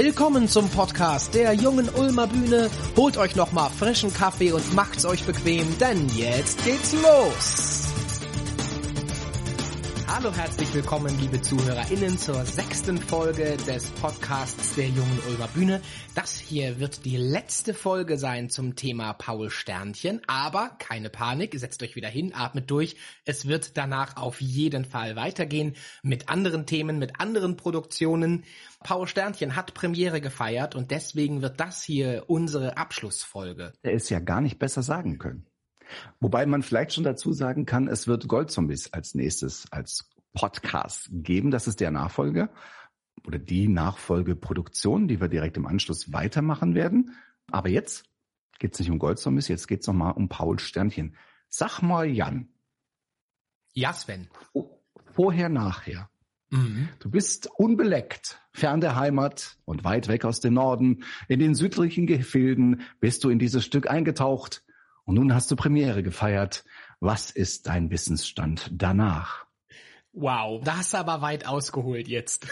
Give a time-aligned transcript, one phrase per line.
[0.00, 2.70] Willkommen zum Podcast der jungen Ulmer Bühne.
[2.96, 7.77] Holt euch nochmal frischen Kaffee und macht's euch bequem, denn jetzt geht's los.
[10.20, 15.80] Hallo, herzlich willkommen, liebe ZuhörerInnen, zur sechsten Folge des Podcasts der Jungen Ulmer Bühne.
[16.16, 21.84] Das hier wird die letzte Folge sein zum Thema Paul Sternchen, aber keine Panik, setzt
[21.84, 22.96] euch wieder hin, atmet durch.
[23.26, 28.42] Es wird danach auf jeden Fall weitergehen mit anderen Themen, mit anderen Produktionen.
[28.80, 33.72] Paul Sternchen hat Premiere gefeiert und deswegen wird das hier unsere Abschlussfolge.
[33.82, 35.47] Er ist ja gar nicht besser sagen können.
[36.20, 41.50] Wobei man vielleicht schon dazu sagen kann, es wird Goldzombies als nächstes als Podcast geben.
[41.50, 42.50] Das ist der Nachfolger
[43.26, 47.16] oder die Nachfolgeproduktion, die wir direkt im Anschluss weitermachen werden.
[47.50, 48.04] Aber jetzt
[48.58, 51.16] geht es nicht um Goldzombies, jetzt geht es nochmal um Paul Sternchen.
[51.48, 52.48] Sag mal, Jan.
[53.72, 54.28] Ja, Sven.
[55.14, 56.10] Vorher, nachher.
[56.50, 56.88] Mhm.
[56.98, 61.04] Du bist unbeleckt, fern der Heimat und weit weg aus dem Norden.
[61.28, 64.64] In den südlichen Gefilden bist du in dieses Stück eingetaucht.
[65.08, 66.66] Und nun hast du Premiere gefeiert.
[67.00, 69.46] Was ist dein Wissensstand danach?
[70.12, 72.46] Wow, da hast du aber weit ausgeholt jetzt.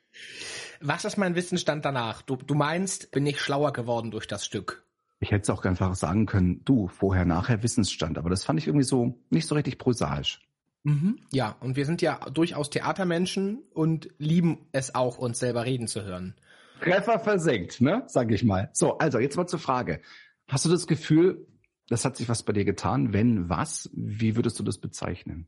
[0.80, 2.22] Was ist mein Wissensstand danach?
[2.22, 4.84] Du, du meinst, bin ich schlauer geworden durch das Stück?
[5.20, 8.18] Ich hätte es auch einfach sagen können, du, vorher, nachher Wissensstand.
[8.18, 10.40] Aber das fand ich irgendwie so nicht so richtig prosaisch.
[10.82, 11.20] Mhm.
[11.30, 16.02] Ja, und wir sind ja durchaus Theatermenschen und lieben es auch, uns selber reden zu
[16.02, 16.34] hören.
[16.80, 18.02] Treffer versenkt, ne?
[18.08, 18.68] Sag ich mal.
[18.72, 20.00] So, also jetzt mal zur Frage.
[20.48, 21.46] Hast du das Gefühl,
[21.88, 23.12] das hat sich was bei dir getan?
[23.12, 25.46] Wenn was, wie würdest du das bezeichnen?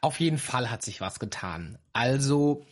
[0.00, 1.78] Auf jeden Fall hat sich was getan.
[1.92, 2.66] Also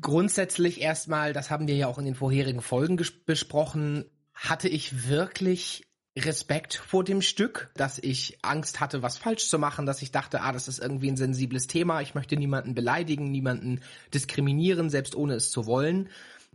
[0.00, 5.86] grundsätzlich erstmal, das haben wir ja auch in den vorherigen Folgen besprochen, hatte ich wirklich
[6.18, 10.42] Respekt vor dem Stück, dass ich Angst hatte, was falsch zu machen, dass ich dachte,
[10.42, 13.80] ah, das ist irgendwie ein sensibles Thema, ich möchte niemanden beleidigen, niemanden
[14.12, 16.08] diskriminieren, selbst ohne es zu wollen.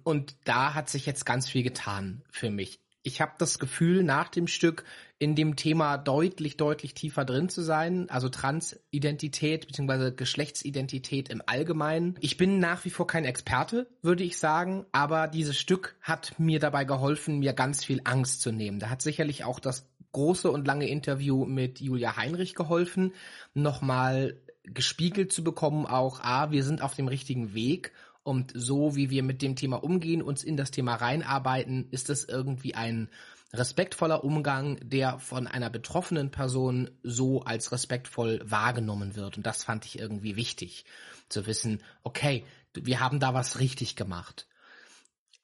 [0.03, 4.29] Und da hat sich jetzt ganz viel getan für mich ich habe das Gefühl, nach
[4.29, 4.83] dem Stück
[5.19, 10.11] in dem Thema deutlich, deutlich tiefer drin zu sein, also Transidentität bzw.
[10.11, 12.17] Geschlechtsidentität im Allgemeinen.
[12.19, 16.59] Ich bin nach wie vor kein Experte, würde ich sagen, aber dieses Stück hat mir
[16.59, 18.79] dabei geholfen, mir ganz viel Angst zu nehmen.
[18.79, 23.13] Da hat sicherlich auch das große und lange Interview mit Julia Heinrich geholfen,
[23.53, 27.91] nochmal gespiegelt zu bekommen, auch, ah, wir sind auf dem richtigen Weg
[28.25, 32.25] und so wie wir mit dem Thema umgehen, uns in das Thema reinarbeiten, ist es
[32.25, 33.07] irgendwie ein
[33.53, 39.37] respektvoller Umgang, der von einer betroffenen Person so als respektvoll wahrgenommen wird.
[39.37, 40.85] Und das fand ich irgendwie wichtig,
[41.29, 42.43] zu wissen, okay,
[42.73, 44.47] wir haben da was richtig gemacht.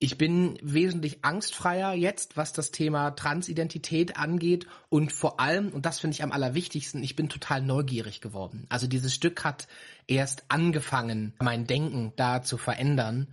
[0.03, 5.99] Ich bin wesentlich angstfreier jetzt, was das Thema Transidentität angeht und vor allem, und das
[5.99, 8.65] finde ich am allerwichtigsten, ich bin total neugierig geworden.
[8.69, 9.67] Also dieses Stück hat
[10.07, 13.27] erst angefangen, mein Denken da zu verändern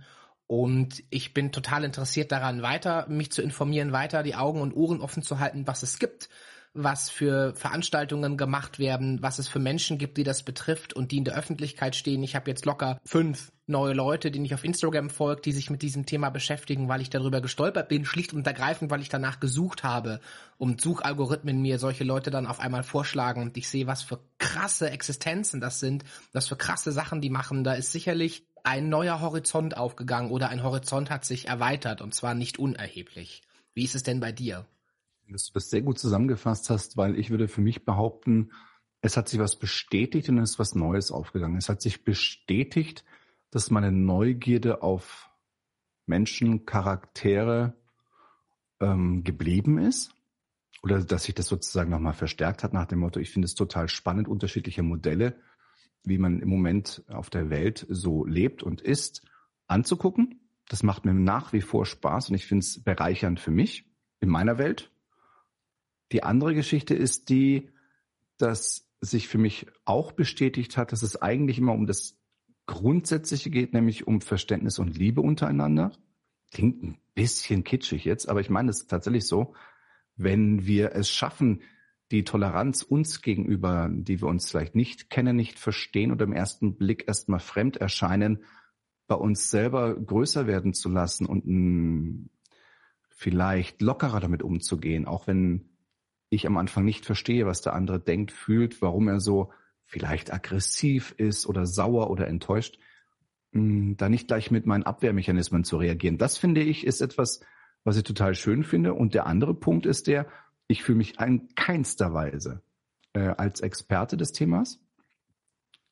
[0.45, 5.01] und ich bin total interessiert daran, weiter mich zu informieren, weiter die Augen und Ohren
[5.01, 6.29] offen zu halten, was es gibt,
[6.73, 11.17] was für Veranstaltungen gemacht werden, was es für Menschen gibt, die das betrifft und die
[11.17, 12.23] in der Öffentlichkeit stehen.
[12.23, 15.81] Ich habe jetzt locker fünf neue Leute, denen ich auf Instagram folge, die sich mit
[15.81, 19.83] diesem Thema beschäftigen, weil ich darüber gestolpert bin, schlicht und ergreifend, weil ich danach gesucht
[19.83, 20.19] habe
[20.57, 24.89] und Suchalgorithmen mir solche Leute dann auf einmal vorschlagen und ich sehe, was für krasse
[24.89, 26.03] Existenzen das sind,
[26.33, 27.63] was für krasse Sachen die machen.
[27.63, 32.33] Da ist sicherlich ein neuer Horizont aufgegangen oder ein Horizont hat sich erweitert und zwar
[32.33, 33.41] nicht unerheblich.
[33.73, 34.65] Wie ist es denn bei dir?
[35.31, 38.51] Dass du das sehr gut zusammengefasst hast, weil ich würde für mich behaupten,
[39.01, 41.57] es hat sich was bestätigt und es ist was Neues aufgegangen.
[41.57, 43.05] Es hat sich bestätigt,
[43.49, 45.29] dass meine Neugierde auf
[46.05, 47.75] Menschen, Charaktere
[48.79, 50.13] ähm, geblieben ist
[50.83, 53.89] oder dass sich das sozusagen nochmal verstärkt hat nach dem Motto, ich finde es total
[53.89, 55.39] spannend, unterschiedliche Modelle,
[56.03, 59.25] wie man im Moment auf der Welt so lebt und ist,
[59.67, 60.39] anzugucken.
[60.67, 64.29] Das macht mir nach wie vor Spaß und ich finde es bereichernd für mich in
[64.29, 64.91] meiner Welt
[66.11, 67.69] die andere Geschichte ist die,
[68.37, 72.17] dass sich für mich auch bestätigt hat, dass es eigentlich immer um das
[72.65, 75.91] Grundsätzliche geht, nämlich um Verständnis und Liebe untereinander.
[76.51, 79.53] Klingt ein bisschen kitschig jetzt, aber ich meine es tatsächlich so.
[80.15, 81.61] Wenn wir es schaffen,
[82.11, 86.75] die Toleranz uns gegenüber, die wir uns vielleicht nicht kennen, nicht verstehen oder im ersten
[86.75, 88.43] Blick erstmal fremd erscheinen,
[89.07, 92.29] bei uns selber größer werden zu lassen und mh, hm,
[93.09, 95.68] vielleicht lockerer damit umzugehen, auch wenn
[96.29, 99.51] ich am Anfang nicht verstehe, was der andere denkt, fühlt, warum er so
[99.85, 102.77] vielleicht aggressiv ist oder sauer oder enttäuscht,
[103.51, 106.17] hm, da nicht gleich mit meinen Abwehrmechanismen zu reagieren.
[106.17, 107.41] Das finde ich ist etwas,
[107.83, 108.93] was ich total schön finde.
[108.93, 110.27] Und der andere Punkt ist der,
[110.67, 112.61] ich fühle mich in keinster Weise
[113.13, 114.79] äh, als Experte des Themas,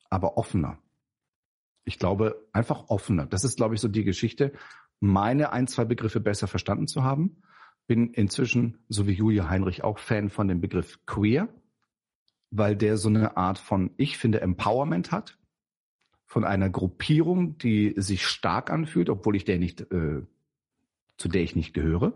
[0.08, 0.78] aber offener.
[1.84, 3.26] Ich glaube, einfach offener.
[3.26, 4.52] Das ist, glaube ich, so die Geschichte,
[5.00, 7.42] meine ein, zwei Begriffe besser verstanden zu haben.
[7.88, 11.48] Bin inzwischen, so wie Julia Heinrich, auch Fan von dem Begriff queer,
[12.50, 15.36] weil der so eine Art von, ich finde, Empowerment hat.
[16.26, 20.22] Von einer Gruppierung, die sich stark anfühlt, obwohl ich der nicht, äh,
[21.16, 22.12] zu der ich nicht gehöre,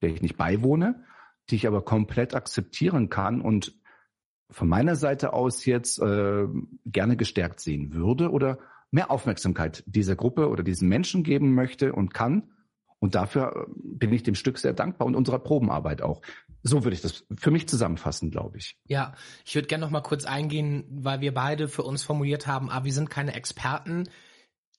[0.00, 1.04] der ich nicht beiwohne,
[1.50, 3.78] die ich aber komplett akzeptieren kann und
[4.50, 6.46] von meiner Seite aus jetzt äh,
[6.86, 8.58] gerne gestärkt sehen würde oder
[8.90, 12.50] mehr Aufmerksamkeit dieser Gruppe oder diesen Menschen geben möchte und kann.
[13.02, 16.22] Und dafür äh, bin ich dem Stück sehr dankbar und unserer Probenarbeit auch.
[16.62, 18.76] So würde ich das für mich zusammenfassen, glaube ich.
[18.86, 19.14] Ja,
[19.44, 22.84] ich würde gerne noch mal kurz eingehen, weil wir beide für uns formuliert haben, ah,
[22.84, 24.08] wir sind keine Experten.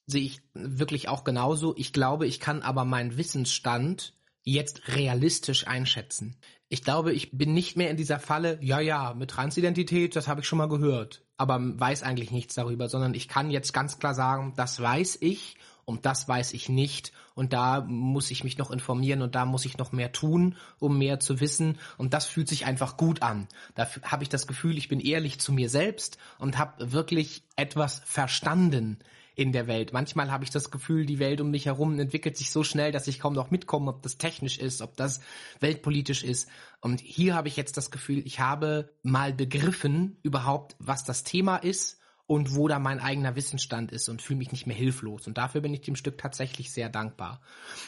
[0.05, 1.75] Sehe ich wirklich auch genauso.
[1.75, 6.37] Ich glaube, ich kann aber meinen Wissensstand jetzt realistisch einschätzen.
[6.69, 10.39] Ich glaube, ich bin nicht mehr in dieser Falle, ja, ja, mit Transidentität, das habe
[10.39, 14.13] ich schon mal gehört, aber weiß eigentlich nichts darüber, sondern ich kann jetzt ganz klar
[14.13, 18.71] sagen, das weiß ich und das weiß ich nicht und da muss ich mich noch
[18.71, 22.47] informieren und da muss ich noch mehr tun, um mehr zu wissen und das fühlt
[22.47, 23.47] sich einfach gut an.
[23.75, 28.01] Da habe ich das Gefühl, ich bin ehrlich zu mir selbst und habe wirklich etwas
[28.05, 28.99] verstanden
[29.35, 29.93] in der Welt.
[29.93, 33.07] Manchmal habe ich das Gefühl, die Welt um mich herum entwickelt sich so schnell, dass
[33.07, 35.21] ich kaum noch mitkomme, ob das technisch ist, ob das
[35.59, 36.49] weltpolitisch ist.
[36.81, 41.57] Und hier habe ich jetzt das Gefühl, ich habe mal begriffen überhaupt, was das Thema
[41.57, 45.27] ist und wo da mein eigener Wissensstand ist und fühle mich nicht mehr hilflos.
[45.27, 47.41] Und dafür bin ich dem Stück tatsächlich sehr dankbar.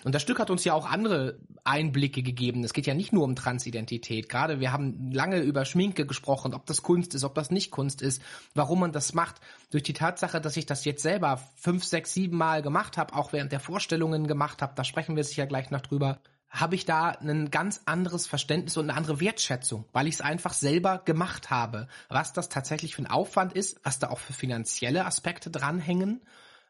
[0.03, 2.63] Und das Stück hat uns ja auch andere Einblicke gegeben.
[2.63, 4.27] Es geht ja nicht nur um Transidentität.
[4.27, 8.01] Gerade wir haben lange über Schminke gesprochen, ob das Kunst ist, ob das nicht Kunst
[8.01, 8.21] ist,
[8.53, 9.39] warum man das macht.
[9.71, 13.31] Durch die Tatsache, dass ich das jetzt selber fünf, sechs, sieben Mal gemacht habe, auch
[13.31, 16.19] während der Vorstellungen gemacht habe, da sprechen wir sicher gleich noch drüber,
[16.49, 20.53] habe ich da ein ganz anderes Verständnis und eine andere Wertschätzung, weil ich es einfach
[20.53, 21.87] selber gemacht habe.
[22.07, 26.21] Was das tatsächlich für ein Aufwand ist, was da auch für finanzielle Aspekte dranhängen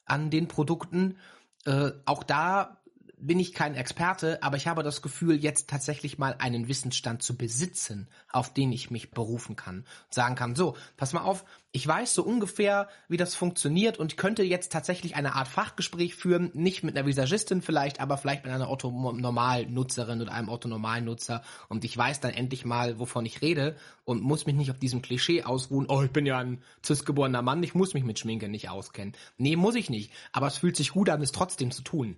[0.06, 1.18] an den Produkten.
[1.66, 2.82] Äh, auch da
[3.26, 7.36] bin ich kein Experte, aber ich habe das Gefühl, jetzt tatsächlich mal einen Wissensstand zu
[7.36, 9.86] besitzen, auf den ich mich berufen kann.
[10.10, 14.44] Sagen kann, so, pass mal auf, ich weiß so ungefähr, wie das funktioniert und könnte
[14.44, 18.70] jetzt tatsächlich eine Art Fachgespräch führen, nicht mit einer Visagistin vielleicht, aber vielleicht mit einer
[18.70, 23.76] Otto-Normalnutzerin oder einem Otto-Normalnutzer und ich weiß dann endlich mal, wovon ich rede
[24.06, 27.64] und muss mich nicht auf diesem Klischee ausruhen, oh, ich bin ja ein cis-geborener Mann,
[27.64, 29.14] ich muss mich mit Schminke nicht auskennen.
[29.38, 32.16] Nee, muss ich nicht, aber es fühlt sich gut an, es trotzdem zu tun.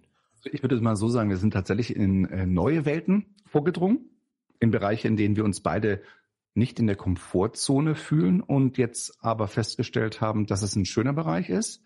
[0.51, 4.09] Ich würde mal so sagen, wir sind tatsächlich in äh, neue Welten vorgedrungen,
[4.59, 6.01] in Bereiche, in denen wir uns beide
[6.53, 11.49] nicht in der Komfortzone fühlen und jetzt aber festgestellt haben, dass es ein schöner Bereich
[11.49, 11.83] ist,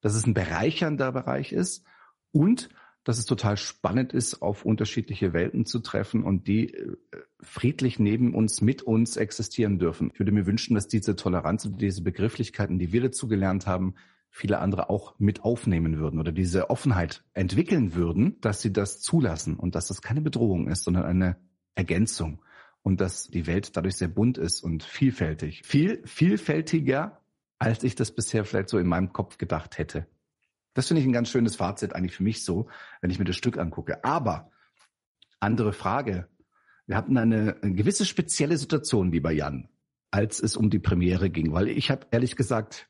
[0.00, 1.84] dass es ein bereichernder Bereich ist
[2.30, 2.68] und
[3.04, 6.96] dass es total spannend ist, auf unterschiedliche Welten zu treffen und die äh,
[7.40, 10.10] friedlich neben uns, mit uns existieren dürfen.
[10.12, 13.94] Ich würde mir wünschen, dass diese Toleranz und diese Begrifflichkeiten, die wir dazu gelernt haben,
[14.34, 19.56] viele andere auch mit aufnehmen würden oder diese Offenheit entwickeln würden, dass sie das zulassen
[19.56, 21.36] und dass das keine Bedrohung ist, sondern eine
[21.74, 22.42] Ergänzung
[22.82, 25.62] und dass die Welt dadurch sehr bunt ist und vielfältig.
[25.64, 27.20] Viel, vielfältiger,
[27.58, 30.06] als ich das bisher vielleicht so in meinem Kopf gedacht hätte.
[30.72, 32.68] Das finde ich ein ganz schönes Fazit eigentlich für mich so,
[33.02, 34.02] wenn ich mir das Stück angucke.
[34.02, 34.50] Aber
[35.40, 36.26] andere Frage.
[36.86, 39.68] Wir hatten eine, eine gewisse spezielle Situation, lieber Jan,
[40.10, 42.88] als es um die Premiere ging, weil ich habe ehrlich gesagt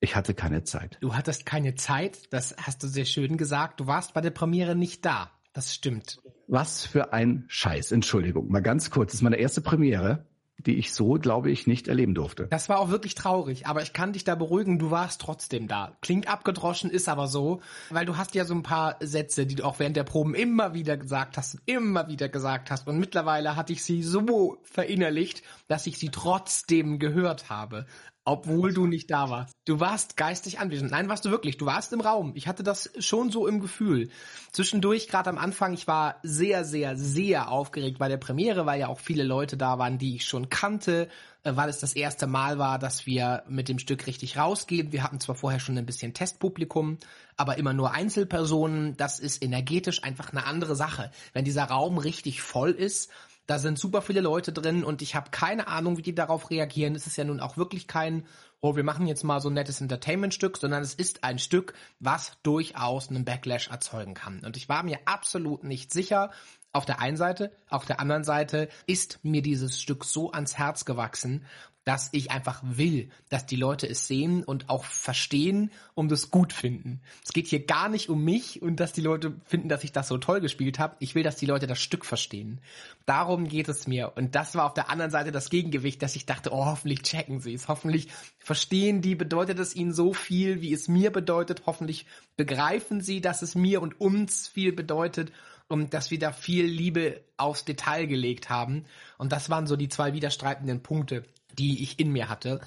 [0.00, 0.98] ich hatte keine Zeit.
[1.00, 3.80] Du hattest keine Zeit, das hast du sehr schön gesagt.
[3.80, 5.30] Du warst bei der Premiere nicht da.
[5.52, 6.20] Das stimmt.
[6.48, 7.92] Was für ein Scheiß.
[7.92, 9.12] Entschuldigung, mal ganz kurz.
[9.12, 10.26] Das ist meine erste Premiere,
[10.58, 12.46] die ich so, glaube ich, nicht erleben durfte.
[12.48, 15.96] Das war auch wirklich traurig, aber ich kann dich da beruhigen, du warst trotzdem da.
[16.02, 17.60] Klingt abgedroschen, ist aber so,
[17.90, 20.74] weil du hast ja so ein paar Sätze, die du auch während der Proben immer
[20.74, 25.42] wieder gesagt hast und immer wieder gesagt hast und mittlerweile hatte ich sie so verinnerlicht,
[25.68, 27.86] dass ich sie trotzdem gehört habe
[28.26, 29.54] obwohl du nicht da warst.
[29.66, 30.90] Du warst geistig anwesend.
[30.90, 31.58] Nein, warst du wirklich.
[31.58, 32.32] Du warst im Raum.
[32.34, 34.10] Ich hatte das schon so im Gefühl.
[34.50, 38.88] Zwischendurch, gerade am Anfang, ich war sehr, sehr, sehr aufgeregt bei der Premiere, weil ja
[38.88, 41.08] auch viele Leute da waren, die ich schon kannte,
[41.44, 44.90] äh, weil es das erste Mal war, dass wir mit dem Stück richtig rausgehen.
[44.90, 46.98] Wir hatten zwar vorher schon ein bisschen Testpublikum,
[47.36, 48.96] aber immer nur Einzelpersonen.
[48.96, 51.12] Das ist energetisch einfach eine andere Sache.
[51.32, 53.12] Wenn dieser Raum richtig voll ist,
[53.46, 56.94] da sind super viele Leute drin und ich habe keine Ahnung, wie die darauf reagieren.
[56.94, 58.26] Es ist ja nun auch wirklich kein,
[58.60, 62.32] oh, wir machen jetzt mal so ein nettes Entertainment-Stück, sondern es ist ein Stück, was
[62.42, 64.40] durchaus einen Backlash erzeugen kann.
[64.44, 66.30] Und ich war mir absolut nicht sicher,
[66.72, 70.84] auf der einen Seite, auf der anderen Seite ist mir dieses Stück so ans Herz
[70.84, 71.44] gewachsen,
[71.86, 76.52] dass ich einfach will, dass die Leute es sehen und auch verstehen und es gut
[76.52, 77.00] finden.
[77.24, 80.08] Es geht hier gar nicht um mich und dass die Leute finden, dass ich das
[80.08, 80.96] so toll gespielt habe.
[80.98, 82.60] Ich will, dass die Leute das Stück verstehen.
[83.06, 84.12] Darum geht es mir.
[84.16, 87.38] Und das war auf der anderen Seite das Gegengewicht, dass ich dachte, oh, hoffentlich checken
[87.38, 87.68] sie es.
[87.68, 88.08] Hoffentlich
[88.40, 91.62] verstehen die, bedeutet es ihnen so viel, wie es mir bedeutet.
[91.66, 92.04] Hoffentlich
[92.36, 95.30] begreifen sie, dass es mir und uns viel bedeutet
[95.68, 98.86] und dass wir da viel Liebe aufs Detail gelegt haben.
[99.18, 101.22] Und das waren so die zwei widerstreitenden Punkte
[101.58, 102.60] die ich in mir hatte.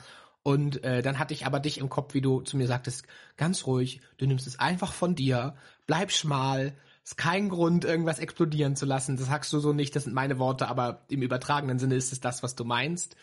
[0.44, 3.06] Und äh, dann hatte ich aber dich im Kopf, wie du zu mir sagtest,
[3.38, 5.56] ganz ruhig, du nimmst es einfach von dir,
[5.86, 9.18] bleib schmal, ist kein Grund, irgendwas explodieren zu lassen.
[9.18, 12.20] Das sagst du so nicht, das sind meine Worte, aber im übertragenen Sinne ist es
[12.20, 13.16] das, was du meinst.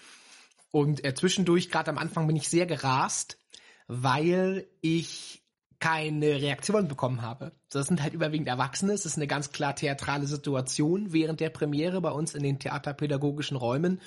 [0.72, 3.38] Und äh, zwischendurch, gerade am Anfang, bin ich sehr gerast,
[3.86, 5.42] weil ich
[5.78, 7.52] keine Reaktion bekommen habe.
[7.70, 8.92] Das sind halt überwiegend Erwachsene.
[8.92, 13.56] Es ist eine ganz klar theatrale Situation während der Premiere bei uns in den theaterpädagogischen
[13.56, 14.00] Räumen.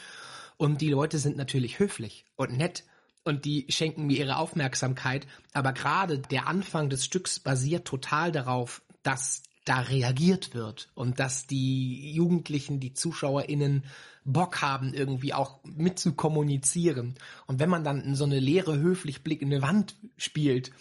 [0.59, 2.83] Und die Leute sind natürlich höflich und nett
[3.23, 5.25] und die schenken mir ihre Aufmerksamkeit.
[5.53, 11.47] Aber gerade der Anfang des Stücks basiert total darauf, dass da reagiert wird und dass
[11.47, 13.85] die Jugendlichen, die ZuschauerInnen
[14.25, 17.15] Bock haben, irgendwie auch mit zu kommunizieren.
[17.47, 20.71] Und wenn man dann in so eine leere, höflich blickende Wand spielt,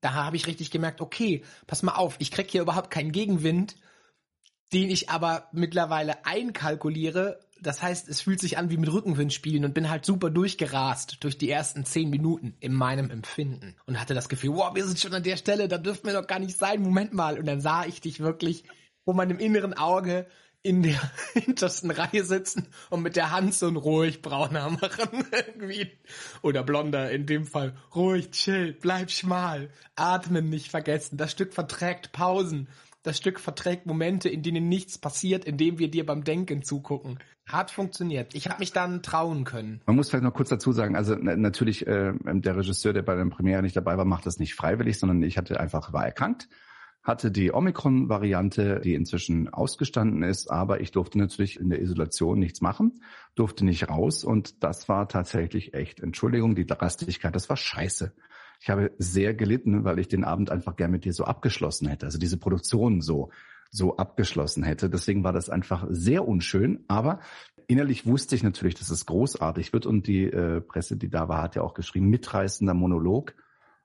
[0.00, 3.74] da habe ich richtig gemerkt, okay, pass mal auf, ich krieg hier überhaupt keinen Gegenwind,
[4.72, 9.64] den ich aber mittlerweile einkalkuliere das heißt, es fühlt sich an wie mit Rückenwind spielen
[9.64, 14.14] und bin halt super durchgerast durch die ersten zehn Minuten in meinem Empfinden und hatte
[14.14, 16.58] das Gefühl, wow, wir sind schon an der Stelle, da dürfen wir doch gar nicht
[16.58, 17.38] sein, Moment mal.
[17.38, 18.64] Und dann sah ich dich wirklich
[19.04, 20.26] vor meinem inneren Auge
[20.62, 21.00] in der
[21.34, 25.90] hintersten Reihe sitzen und mit der Hand so ein ruhig brauner machen irgendwie.
[26.42, 27.76] Oder blonder in dem Fall.
[27.94, 29.70] Ruhig chill bleib schmal.
[29.96, 31.16] Atmen nicht vergessen.
[31.16, 32.68] Das Stück verträgt Pausen.
[33.02, 37.18] Das Stück verträgt Momente, in denen nichts passiert, indem wir dir beim Denken zugucken.
[37.46, 38.34] Hat funktioniert.
[38.34, 39.80] Ich habe mich dann trauen können.
[39.86, 43.24] Man muss vielleicht noch kurz dazu sagen, also natürlich äh, der Regisseur, der bei der
[43.26, 46.48] Premiere nicht dabei war, macht das nicht freiwillig, sondern ich hatte einfach war erkrankt
[47.04, 52.60] hatte die Omikron-Variante, die inzwischen ausgestanden ist, aber ich durfte natürlich in der Isolation nichts
[52.60, 53.00] machen,
[53.34, 58.12] durfte nicht raus und das war tatsächlich echt, Entschuldigung, die Drastigkeit, das war scheiße
[58.62, 62.06] ich habe sehr gelitten, weil ich den Abend einfach gern mit dir so abgeschlossen hätte,
[62.06, 63.30] also diese Produktion so
[63.72, 64.90] so abgeschlossen hätte.
[64.90, 67.20] Deswegen war das einfach sehr unschön, aber
[67.66, 69.86] innerlich wusste ich natürlich, dass es großartig wird.
[69.86, 73.34] Und die äh, Presse, die da war, hat ja auch geschrieben, mitreißender Monolog,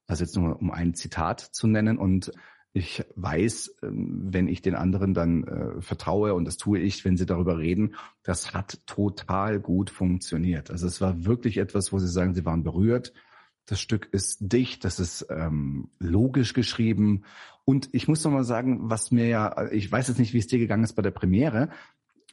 [0.06, 1.98] also jetzt nur um ein Zitat zu nennen.
[1.98, 2.34] Und
[2.74, 7.16] ich weiß, ähm, wenn ich den anderen dann äh, vertraue, und das tue ich, wenn
[7.16, 10.70] sie darüber reden, das hat total gut funktioniert.
[10.70, 13.14] Also es war wirklich etwas, wo sie sagen, sie waren berührt,
[13.68, 17.24] das Stück ist dicht, das ist ähm, logisch geschrieben.
[17.66, 20.48] Und ich muss noch mal sagen, was mir ja, ich weiß jetzt nicht, wie es
[20.48, 21.70] dir gegangen ist bei der Premiere,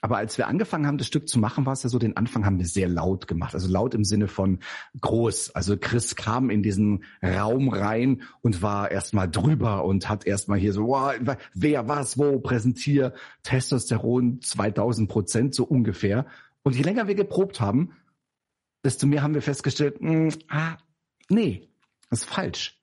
[0.05, 2.45] aber als wir angefangen haben, das Stück zu machen, war es ja so, den Anfang
[2.45, 3.55] haben wir sehr laut gemacht.
[3.55, 4.59] Also laut im Sinne von
[5.01, 5.55] groß.
[5.55, 10.75] Also Chris kam in diesen Raum rein und war erstmal drüber und hat erstmal hier
[10.75, 11.15] so, wow,
[11.55, 16.27] wer was wo präsentiert, Testosteron 2000 Prozent so ungefähr.
[16.63, 17.93] Und je länger wir geprobt haben,
[18.85, 20.77] desto mehr haben wir festgestellt, mh, hm, ah,
[21.29, 21.69] nee,
[22.11, 22.81] das ist falsch.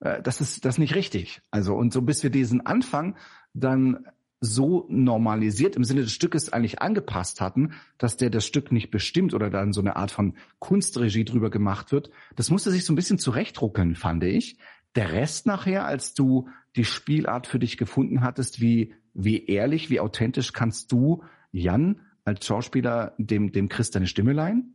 [0.00, 1.40] Äh, das ist das ist nicht richtig.
[1.50, 3.16] Also und so bis wir diesen Anfang
[3.52, 4.06] dann
[4.44, 9.34] so normalisiert im Sinne des Stückes eigentlich angepasst hatten, dass der das Stück nicht bestimmt
[9.34, 12.10] oder dann so eine Art von Kunstregie drüber gemacht wird.
[12.36, 14.58] Das musste sich so ein bisschen zurechtruckeln, fand ich.
[14.96, 20.00] Der Rest nachher, als du die Spielart für dich gefunden hattest, wie, wie ehrlich, wie
[20.00, 24.73] authentisch kannst du, Jan, als Schauspieler dem, dem Christ deine Stimme leihen?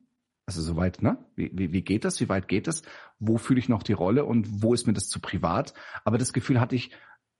[0.49, 1.19] Also soweit, ne?
[1.35, 2.19] Wie, wie, wie geht das?
[2.19, 2.81] Wie weit geht es?
[3.19, 5.75] Wo fühle ich noch die Rolle und wo ist mir das zu privat?
[6.05, 6.89] Aber das Gefühl hatte ich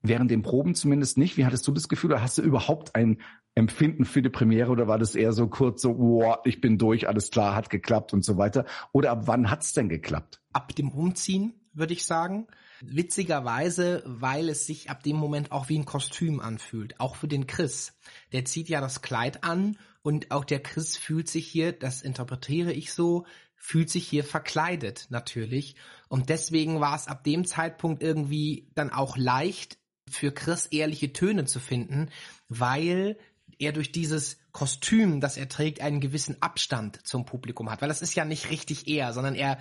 [0.04, 1.36] während den Proben zumindest nicht.
[1.36, 2.12] Wie hattest du das Gefühl?
[2.12, 3.20] Oder hast du überhaupt ein
[3.56, 7.08] Empfinden für die Premiere oder war das eher so kurz so, wow, ich bin durch,
[7.08, 8.66] alles klar, hat geklappt und so weiter?
[8.92, 10.40] Oder ab wann hat's denn geklappt?
[10.54, 12.46] Ab dem Umziehen, würde ich sagen.
[12.82, 17.00] Witzigerweise, weil es sich ab dem Moment auch wie ein Kostüm anfühlt.
[17.00, 17.98] Auch für den Chris.
[18.34, 22.72] Der zieht ja das Kleid an und auch der Chris fühlt sich hier, das interpretiere
[22.72, 23.26] ich so,
[23.56, 25.76] fühlt sich hier verkleidet natürlich.
[26.08, 29.78] Und deswegen war es ab dem Zeitpunkt irgendwie dann auch leicht
[30.10, 32.10] für Chris ehrliche Töne zu finden,
[32.48, 33.18] weil
[33.60, 37.82] er durch dieses Kostüm, das er trägt, einen gewissen Abstand zum Publikum hat.
[37.82, 39.60] Weil das ist ja nicht richtig er, sondern er,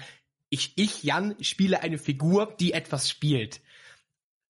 [0.48, 3.60] ich, ich, Jan, spiele eine Figur, die etwas spielt.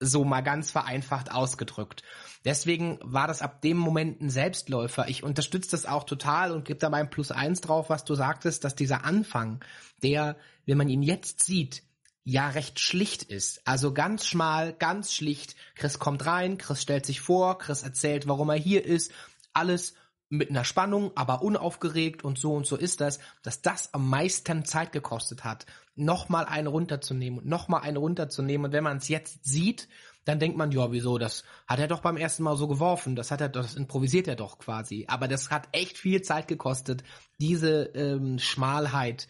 [0.00, 2.02] So mal ganz vereinfacht ausgedrückt.
[2.44, 5.08] Deswegen war das ab dem Moment ein Selbstläufer.
[5.08, 8.62] Ich unterstütze das auch total und gebe da mein Plus eins drauf, was du sagtest,
[8.62, 9.64] dass dieser Anfang,
[10.02, 10.36] der,
[10.66, 11.82] wenn man ihn jetzt sieht,
[12.22, 13.66] ja recht schlicht ist.
[13.66, 15.56] Also ganz schmal, ganz schlicht.
[15.74, 19.12] Chris kommt rein, Chris stellt sich vor, Chris erzählt, warum er hier ist.
[19.54, 19.94] Alles
[20.30, 24.64] mit einer Spannung, aber unaufgeregt und so und so ist das, dass das am meisten
[24.64, 28.66] Zeit gekostet hat, nochmal eine runterzunehmen und nochmal eine runterzunehmen.
[28.66, 29.88] Und wenn man es jetzt sieht,
[30.24, 33.30] dann denkt man, ja, wieso, das hat er doch beim ersten Mal so geworfen, das
[33.30, 35.06] hat er, das improvisiert er doch quasi.
[35.08, 37.02] Aber das hat echt viel Zeit gekostet,
[37.38, 39.28] diese ähm, Schmalheit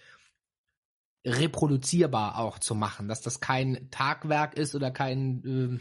[1.25, 5.81] reproduzierbar auch zu machen, dass das kein Tagwerk ist oder kein ähm,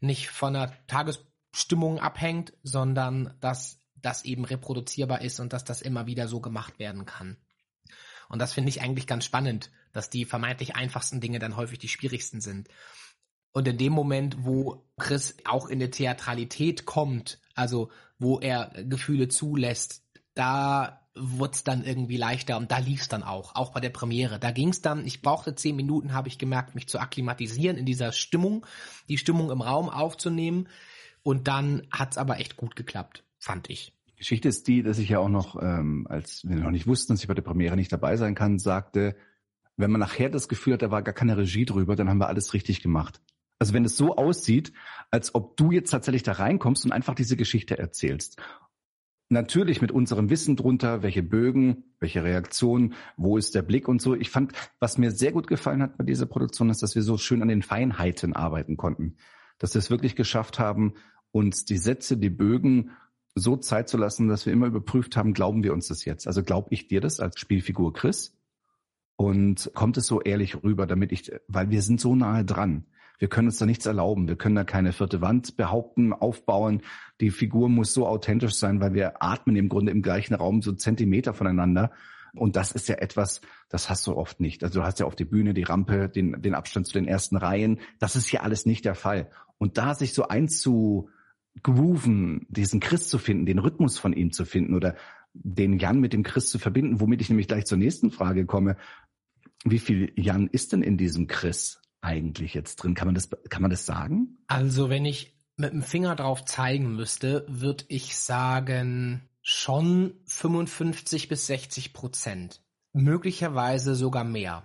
[0.00, 6.06] nicht von der Tagesstimmung abhängt, sondern dass das eben reproduzierbar ist und dass das immer
[6.06, 7.36] wieder so gemacht werden kann.
[8.28, 11.88] Und das finde ich eigentlich ganz spannend, dass die vermeintlich einfachsten Dinge dann häufig die
[11.88, 12.68] schwierigsten sind.
[13.52, 19.26] Und in dem Moment, wo Chris auch in der Theatralität kommt, also wo er Gefühle
[19.26, 20.04] zulässt,
[20.34, 24.38] da wird's dann irgendwie leichter und da lief's dann auch, auch bei der Premiere.
[24.38, 28.12] Da ging's dann, ich brauchte zehn Minuten, habe ich gemerkt, mich zu akklimatisieren in dieser
[28.12, 28.64] Stimmung,
[29.08, 30.68] die Stimmung im Raum aufzunehmen
[31.24, 33.92] und dann hat's aber echt gut geklappt fand ich.
[34.16, 37.22] Geschichte ist die, dass ich ja auch noch, ähm, als wir noch nicht wussten, dass
[37.22, 39.16] ich bei der Premiere nicht dabei sein kann, sagte,
[39.78, 42.28] wenn man nachher das Gefühl hat, da war gar keine Regie drüber, dann haben wir
[42.28, 43.22] alles richtig gemacht.
[43.58, 44.74] Also wenn es so aussieht,
[45.10, 48.40] als ob du jetzt tatsächlich da reinkommst und einfach diese Geschichte erzählst.
[49.30, 54.14] Natürlich mit unserem Wissen drunter, welche Bögen, welche Reaktionen, wo ist der Blick und so.
[54.14, 57.16] Ich fand, was mir sehr gut gefallen hat bei dieser Produktion, ist, dass wir so
[57.16, 59.16] schön an den Feinheiten arbeiten konnten.
[59.58, 60.94] Dass wir es wirklich geschafft haben,
[61.32, 62.90] uns die Sätze, die Bögen
[63.34, 66.26] so Zeit zu lassen, dass wir immer überprüft haben, glauben wir uns das jetzt?
[66.26, 68.36] Also glaube ich dir das als Spielfigur Chris?
[69.16, 72.86] Und kommt es so ehrlich rüber, damit ich, weil wir sind so nahe dran.
[73.18, 74.28] Wir können uns da nichts erlauben.
[74.28, 76.80] Wir können da keine vierte Wand behaupten, aufbauen.
[77.20, 80.72] Die Figur muss so authentisch sein, weil wir atmen im Grunde im gleichen Raum so
[80.72, 81.92] Zentimeter voneinander.
[82.32, 84.64] Und das ist ja etwas, das hast du oft nicht.
[84.64, 87.36] Also du hast ja auf die Bühne, die Rampe, den, den Abstand zu den ersten
[87.36, 87.80] Reihen.
[87.98, 89.30] Das ist hier alles nicht der Fall.
[89.58, 91.10] Und da sich so einzu,
[91.62, 94.96] grooven, diesen Chris zu finden, den Rhythmus von ihm zu finden oder
[95.32, 98.76] den Jan mit dem Chris zu verbinden, womit ich nämlich gleich zur nächsten Frage komme.
[99.64, 102.94] Wie viel Jan ist denn in diesem Chris eigentlich jetzt drin?
[102.94, 104.38] Kann man das, kann man das sagen?
[104.46, 111.46] Also wenn ich mit dem Finger drauf zeigen müsste, würde ich sagen schon 55 bis
[111.46, 112.62] 60 Prozent.
[112.92, 114.64] Möglicherweise sogar mehr.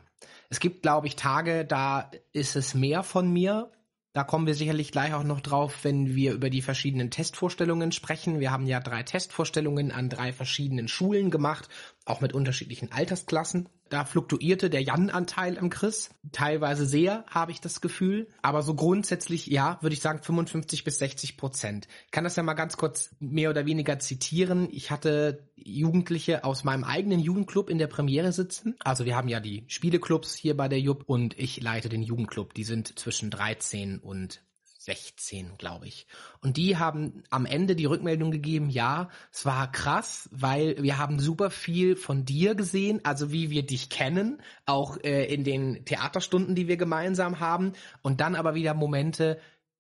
[0.49, 3.71] Es gibt, glaube ich, Tage, da ist es mehr von mir,
[4.15, 8.39] da kommen wir sicherlich gleich auch noch drauf, wenn wir über die verschiedenen Testvorstellungen sprechen.
[8.39, 11.68] Wir haben ja drei Testvorstellungen an drei verschiedenen Schulen gemacht,
[12.05, 13.68] auch mit unterschiedlichen Altersklassen.
[13.89, 16.09] Da fluktuierte der Jan-Anteil im Chris.
[16.31, 18.27] Teilweise sehr, habe ich das Gefühl.
[18.41, 21.87] Aber so grundsätzlich, ja, würde ich sagen 55 bis 60 Prozent.
[22.05, 24.67] Ich kann das ja mal ganz kurz mehr oder weniger zitieren.
[24.71, 28.75] Ich hatte Jugendliche aus meinem eigenen Jugendclub in der Premiere sitzen.
[28.83, 32.53] Also wir haben ja die Spieleclubs hier bei der JUB und ich leite den Jugendclub.
[32.53, 34.41] Die sind zwischen 13 und
[34.85, 36.05] 16, glaube ich.
[36.41, 41.19] Und die haben am Ende die Rückmeldung gegeben, ja, es war krass, weil wir haben
[41.19, 46.53] super viel von dir gesehen, also wie wir dich kennen, auch äh, in den Theaterstunden,
[46.53, 47.74] die wir gemeinsam haben.
[48.03, 49.39] Und dann aber wieder Momente,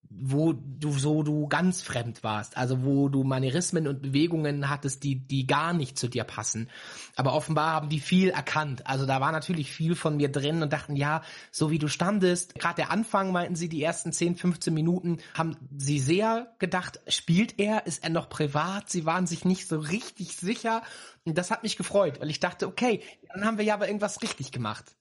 [0.09, 5.15] wo du so du ganz fremd warst, also wo du Manierismen und Bewegungen hattest, die
[5.15, 6.69] die gar nicht zu dir passen.
[7.15, 8.87] Aber offenbar haben die viel erkannt.
[8.87, 12.55] Also da war natürlich viel von mir drin und dachten, ja, so wie du standest,
[12.55, 17.59] gerade der Anfang meinten sie die ersten 10, 15 Minuten haben sie sehr gedacht, spielt
[17.59, 18.89] er, ist er noch privat?
[18.89, 20.81] Sie waren sich nicht so richtig sicher
[21.25, 23.01] und das hat mich gefreut, weil ich dachte, okay,
[23.33, 24.95] dann haben wir ja aber irgendwas richtig gemacht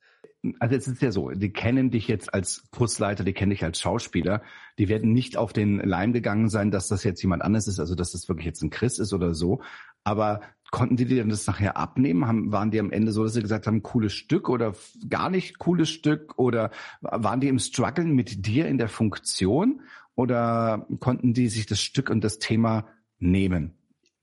[0.58, 3.80] also es ist ja so, die kennen dich jetzt als Kursleiter, die kennen dich als
[3.80, 4.42] Schauspieler,
[4.78, 7.94] die werden nicht auf den Leim gegangen sein, dass das jetzt jemand anderes ist, also
[7.94, 9.62] dass das wirklich jetzt ein Chris ist oder so.
[10.02, 12.26] Aber konnten die dir das nachher abnehmen?
[12.26, 14.74] Haben, waren die am Ende so, dass sie gesagt haben, cooles Stück oder
[15.08, 16.34] gar nicht cooles Stück?
[16.36, 19.82] Oder waren die im Struggeln mit dir in der Funktion?
[20.16, 22.86] Oder konnten die sich das Stück und das Thema
[23.18, 23.74] nehmen?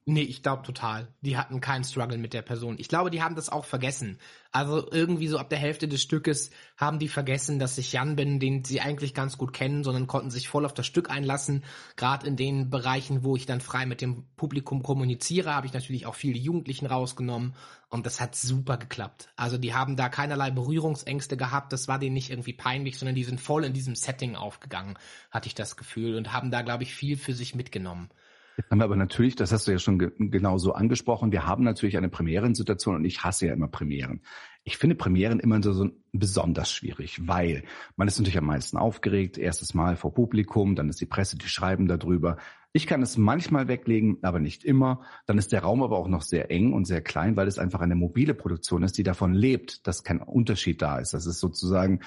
[0.06, 1.08] Nee, ich glaube total.
[1.22, 2.78] Die hatten keinen Struggle mit der Person.
[2.80, 4.18] Ich glaube, die haben das auch vergessen.
[4.52, 8.40] Also irgendwie so ab der Hälfte des Stückes haben die vergessen, dass ich Jan bin,
[8.40, 11.64] den sie eigentlich ganz gut kennen, sondern konnten sich voll auf das Stück einlassen.
[11.98, 16.08] Gerade in den Bereichen, wo ich dann frei mit dem Publikum kommuniziere, habe ich natürlich
[16.08, 17.54] auch viele Jugendlichen rausgenommen
[17.90, 19.30] und das hat super geklappt.
[19.36, 23.24] Also die haben da keinerlei Berührungsängste gehabt, das war denen nicht irgendwie peinlich, sondern die
[23.24, 24.98] sind voll in diesem Setting aufgegangen,
[25.30, 28.10] hatte ich das Gefühl und haben da, glaube ich, viel für sich mitgenommen.
[28.58, 31.64] Jetzt haben wir aber natürlich, das hast du ja schon ge genauso angesprochen, wir haben
[31.64, 34.22] natürlich eine Premierensituation und ich hasse ja immer Premieren.
[34.64, 37.64] Ich finde Premieren immer so, so besonders schwierig, weil
[37.96, 41.48] man ist natürlich am meisten aufgeregt, erstes Mal vor Publikum, dann ist die Presse, die
[41.48, 42.38] schreiben darüber.
[42.74, 45.02] Ich kann es manchmal weglegen, aber nicht immer.
[45.26, 47.82] Dann ist der Raum aber auch noch sehr eng und sehr klein, weil es einfach
[47.82, 51.14] eine mobile Produktion ist, die davon lebt, dass kein Unterschied da ist.
[51.14, 52.02] Das ist sozusagen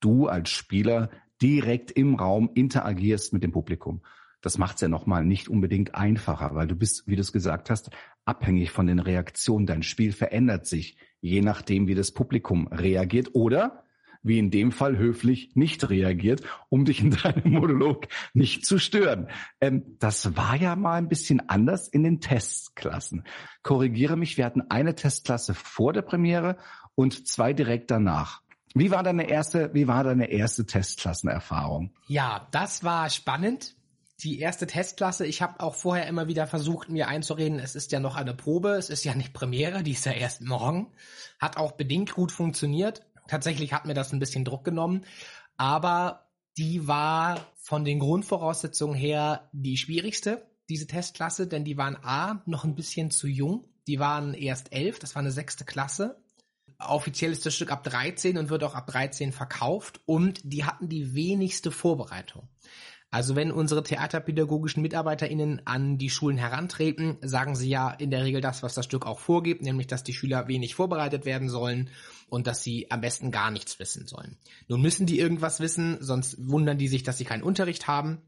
[0.00, 1.10] du als Spieler
[1.42, 4.02] direkt im Raum interagierst mit dem Publikum.
[4.46, 7.68] Das macht es ja nochmal nicht unbedingt einfacher, weil du bist, wie du es gesagt
[7.68, 7.90] hast,
[8.24, 9.66] abhängig von den Reaktionen.
[9.66, 13.82] Dein Spiel verändert sich, je nachdem, wie das Publikum reagiert oder
[14.22, 19.30] wie in dem Fall höflich nicht reagiert, um dich in deinem Monolog nicht zu stören.
[19.60, 23.24] Ähm, das war ja mal ein bisschen anders in den Testklassen.
[23.64, 26.56] Korrigiere mich, wir hatten eine Testklasse vor der Premiere
[26.94, 28.42] und zwei direkt danach.
[28.74, 31.92] Wie war deine erste, wie war deine erste Testklassenerfahrung?
[32.06, 33.75] Ja, das war spannend.
[34.22, 38.00] Die erste Testklasse, ich habe auch vorher immer wieder versucht, mir einzureden, es ist ja
[38.00, 40.92] noch eine Probe, es ist ja nicht Premiere, die ist ja erst morgen.
[41.38, 43.02] Hat auch bedingt gut funktioniert.
[43.28, 45.04] Tatsächlich hat mir das ein bisschen Druck genommen,
[45.58, 52.42] aber die war von den Grundvoraussetzungen her die schwierigste, diese Testklasse, denn die waren A,
[52.46, 53.68] noch ein bisschen zu jung.
[53.86, 56.22] Die waren erst elf, das war eine sechste Klasse.
[56.78, 60.88] Offiziell ist das Stück ab 13 und wird auch ab 13 verkauft und die hatten
[60.88, 62.48] die wenigste Vorbereitung.
[63.10, 68.40] Also wenn unsere theaterpädagogischen MitarbeiterInnen an die Schulen herantreten, sagen sie ja in der Regel
[68.40, 71.90] das, was das Stück auch vorgibt, nämlich dass die Schüler wenig vorbereitet werden sollen
[72.28, 74.36] und dass sie am besten gar nichts wissen sollen.
[74.68, 78.22] Nun müssen die irgendwas wissen, sonst wundern die sich, dass sie keinen Unterricht haben.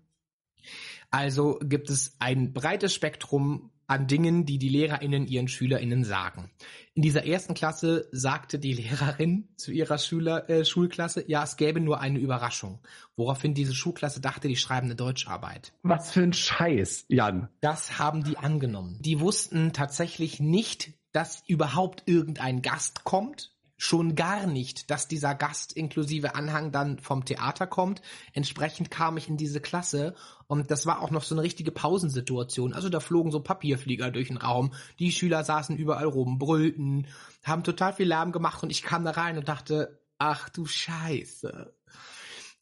[1.10, 6.50] Also gibt es ein breites Spektrum an Dingen, die die LehrerInnen ihren SchülerInnen sagen.
[6.94, 11.80] In dieser ersten Klasse sagte die Lehrerin zu ihrer Schüler, äh, Schulklasse, ja, es gäbe
[11.80, 12.80] nur eine Überraschung.
[13.16, 15.72] Woraufhin diese Schulklasse dachte, die schreiben eine Deutscharbeit.
[15.82, 17.48] Was für ein Scheiß, Jan.
[17.60, 18.98] Das haben die angenommen.
[19.00, 25.72] Die wussten tatsächlich nicht, dass überhaupt irgendein Gast kommt schon gar nicht, dass dieser Gast
[25.72, 28.02] inklusive Anhang dann vom Theater kommt.
[28.32, 30.14] Entsprechend kam ich in diese Klasse
[30.48, 32.74] und das war auch noch so eine richtige Pausensituation.
[32.74, 34.74] Also da flogen so Papierflieger durch den Raum.
[34.98, 37.06] Die Schüler saßen überall rum, brüllten,
[37.44, 41.72] haben total viel Lärm gemacht und ich kam da rein und dachte, ach du Scheiße.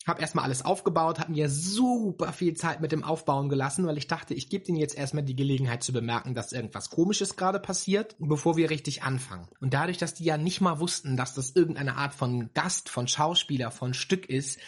[0.07, 4.07] Hab erstmal alles aufgebaut, hab mir super viel Zeit mit dem Aufbauen gelassen, weil ich
[4.07, 8.15] dachte, ich gebe denen jetzt erstmal die Gelegenheit zu bemerken, dass irgendwas komisches gerade passiert,
[8.21, 9.49] bevor wir richtig anfangen.
[9.61, 13.09] Und dadurch, dass die ja nicht mal wussten, dass das irgendeine Art von Gast, von
[13.09, 14.61] Schauspieler, von Stück ist,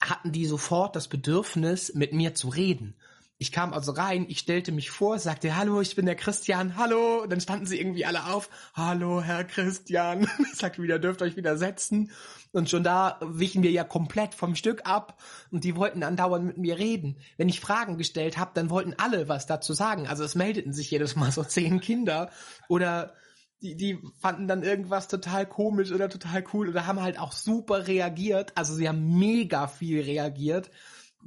[0.00, 2.94] hatten die sofort das Bedürfnis, mit mir zu reden.
[3.42, 7.22] Ich kam also rein, ich stellte mich vor, sagte, hallo, ich bin der Christian, hallo.
[7.22, 10.28] Und dann standen sie irgendwie alle auf, hallo, Herr Christian.
[10.52, 12.12] Ich sagte wieder, dürft euch wieder setzen.
[12.52, 16.58] Und schon da wichen wir ja komplett vom Stück ab und die wollten andauernd mit
[16.58, 17.16] mir reden.
[17.36, 20.06] Wenn ich Fragen gestellt habe, dann wollten alle was dazu sagen.
[20.06, 22.30] Also es meldeten sich jedes Mal so zehn Kinder
[22.68, 23.12] oder
[23.60, 27.88] die, die fanden dann irgendwas total komisch oder total cool oder haben halt auch super
[27.88, 28.52] reagiert.
[28.54, 30.70] Also sie haben mega viel reagiert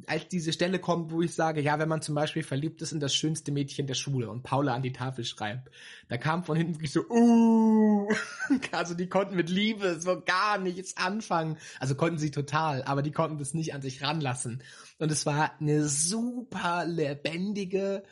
[0.08, 3.00] als diese Stelle kommt, wo ich sage, ja, wenn man zum Beispiel verliebt ist in
[3.00, 5.70] das schönste Mädchen der Schule und Paula an die Tafel schreibt,
[6.10, 8.08] da kam von hinten wirklich so, uh,
[8.72, 11.58] also die konnten mit Liebe so gar nichts anfangen.
[11.80, 14.64] Also konnten sie total, aber die konnten das nicht an sich ranlassen.
[15.00, 18.04] Und es war eine super lebendige,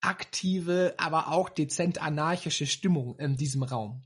[0.00, 4.02] aktive, aber auch dezent anarchische Stimmung in diesem Raum.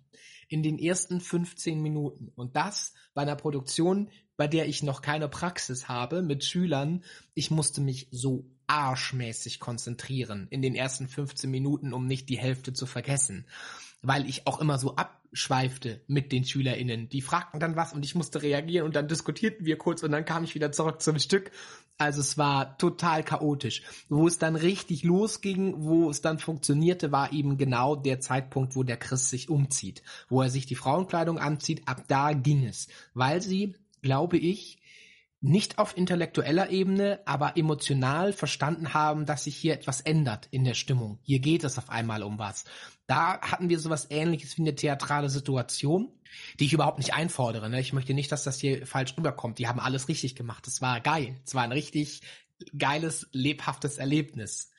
[0.49, 2.31] In den ersten 15 Minuten.
[2.37, 7.03] Und das bei einer Produktion, bei der ich noch keine Praxis habe mit Schülern.
[7.35, 12.73] Ich musste mich so arschmäßig konzentrieren in den ersten 15 Minuten, um nicht die Hälfte
[12.73, 13.47] zu vergessen.
[14.03, 17.09] Weil ich auch immer so abschweifte mit den SchülerInnen.
[17.09, 20.25] Die fragten dann was und ich musste reagieren und dann diskutierten wir kurz und dann
[20.25, 21.51] kam ich wieder zurück zum Stück.
[21.99, 23.83] Also es war total chaotisch.
[24.09, 28.83] Wo es dann richtig losging, wo es dann funktionierte, war eben genau der Zeitpunkt, wo
[28.83, 30.03] der Chris sich umzieht.
[30.29, 32.89] Wo er sich die Frauenkleidung anzieht, ab da ging es.
[33.15, 34.79] Weil sie glaube ich,
[35.41, 40.75] nicht auf intellektueller Ebene, aber emotional verstanden haben, dass sich hier etwas ändert in der
[40.75, 41.19] Stimmung.
[41.23, 42.65] Hier geht es auf einmal um was.
[43.07, 46.09] Da hatten wir sowas ähnliches wie eine theatrale Situation,
[46.59, 47.71] die ich überhaupt nicht einfordere.
[47.71, 47.81] Ne?
[47.81, 49.59] Ich möchte nicht, dass das hier falsch rüberkommt.
[49.59, 50.67] Die haben alles richtig gemacht.
[50.67, 51.37] Das war geil.
[51.45, 52.23] Es war ein richtig
[52.77, 54.71] geiles, lebhaftes Erlebnis.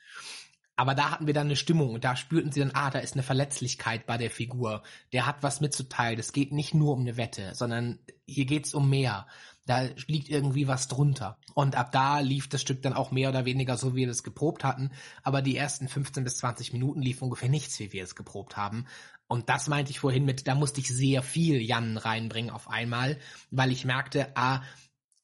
[0.78, 3.14] Aber da hatten wir dann eine Stimmung und da spürten sie dann, ah, da ist
[3.14, 4.84] eine Verletzlichkeit bei der Figur.
[5.12, 6.20] Der hat was mitzuteilen.
[6.20, 9.26] Es geht nicht nur um eine Wette, sondern hier geht's um mehr.
[9.66, 11.36] Da liegt irgendwie was drunter.
[11.52, 14.22] Und ab da lief das Stück dann auch mehr oder weniger so, wie wir es
[14.22, 14.92] geprobt hatten.
[15.24, 18.86] Aber die ersten 15 bis 20 Minuten lief ungefähr nichts, wie wir es geprobt haben.
[19.26, 23.18] Und das meinte ich vorhin mit, da musste ich sehr viel Jan reinbringen auf einmal,
[23.50, 24.62] weil ich merkte, ah,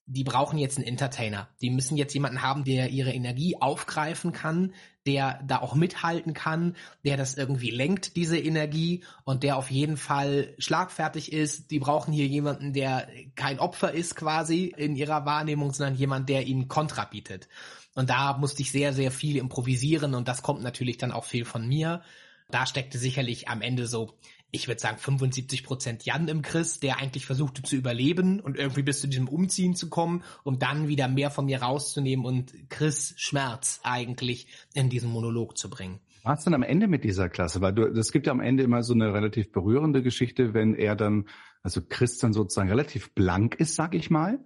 [0.06, 1.48] die brauchen jetzt einen Entertainer.
[1.62, 4.74] Die müssen jetzt jemanden haben, der ihre Energie aufgreifen kann,
[5.06, 9.96] der da auch mithalten kann, der das irgendwie lenkt, diese Energie und der auf jeden
[9.96, 11.70] Fall schlagfertig ist.
[11.70, 16.46] Die brauchen hier jemanden, der kein Opfer ist quasi in ihrer Wahrnehmung, sondern jemand, der
[16.46, 17.48] ihnen Kontra bietet.
[17.94, 21.44] Und da musste ich sehr, sehr viel improvisieren und das kommt natürlich dann auch viel
[21.44, 22.02] von mir.
[22.50, 24.18] Da steckte sicherlich am Ende so
[24.54, 28.84] ich würde sagen 75 Prozent Jan im Chris, der eigentlich versuchte zu überleben und irgendwie
[28.84, 33.14] bis zu diesem Umziehen zu kommen, um dann wieder mehr von mir rauszunehmen und Chris
[33.16, 35.98] Schmerz eigentlich in diesen Monolog zu bringen.
[36.22, 37.60] Was denn am Ende mit dieser Klasse?
[37.60, 40.94] Weil du, das gibt ja am Ende immer so eine relativ berührende Geschichte, wenn er
[40.94, 41.26] dann,
[41.62, 44.38] also Chris dann sozusagen relativ blank ist, sag ich mal,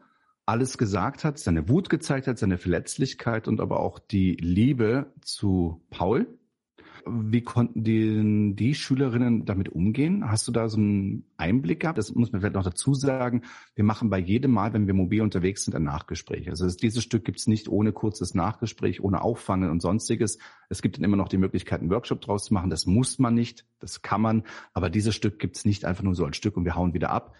[0.46, 5.84] alles gesagt hat, seine Wut gezeigt hat, seine Verletzlichkeit und aber auch die Liebe zu
[5.90, 6.37] Paul
[7.10, 10.30] wie konnten die, die Schülerinnen damit umgehen?
[10.30, 11.98] Hast du da so einen Einblick gehabt?
[11.98, 13.42] Das muss man vielleicht noch dazu sagen.
[13.74, 16.48] Wir machen bei jedem Mal, wenn wir mobil unterwegs sind, ein Nachgespräch.
[16.48, 20.38] Also dieses Stück gibt es nicht ohne kurzes Nachgespräch, ohne Auffangen und sonstiges.
[20.68, 22.70] Es gibt dann immer noch die Möglichkeit, einen Workshop draus zu machen.
[22.70, 24.44] Das muss man nicht, das kann man.
[24.72, 27.10] Aber dieses Stück gibt es nicht einfach nur so als Stück und wir hauen wieder
[27.10, 27.34] ab.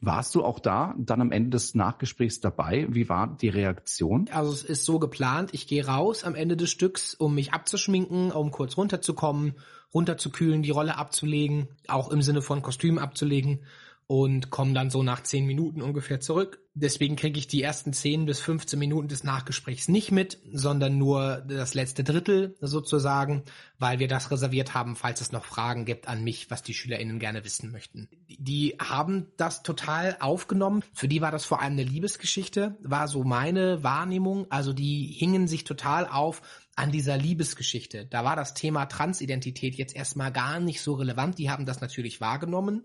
[0.00, 2.86] Warst du auch da, dann am Ende des Nachgesprächs dabei?
[2.90, 4.28] Wie war die Reaktion?
[4.30, 8.30] Also es ist so geplant, ich gehe raus am Ende des Stücks, um mich abzuschminken,
[8.30, 9.54] um kurz runterzukommen,
[9.94, 13.60] runterzukühlen, die Rolle abzulegen, auch im Sinne von Kostüm abzulegen
[14.06, 16.60] und komme dann so nach zehn Minuten ungefähr zurück.
[16.74, 21.42] Deswegen kriege ich die ersten zehn bis 15 Minuten des Nachgesprächs nicht mit, sondern nur
[21.48, 23.44] das letzte Drittel sozusagen,
[23.78, 27.18] weil wir das reserviert haben, falls es noch Fragen gibt an mich, was die SchülerInnen
[27.18, 28.08] gerne wissen möchten.
[28.26, 30.82] Die haben das total aufgenommen.
[30.92, 34.46] Für die war das vor allem eine Liebesgeschichte, war so meine Wahrnehmung.
[34.50, 36.42] Also die hingen sich total auf
[36.76, 38.04] an dieser Liebesgeschichte.
[38.06, 41.38] Da war das Thema Transidentität jetzt erstmal gar nicht so relevant.
[41.38, 42.82] Die haben das natürlich wahrgenommen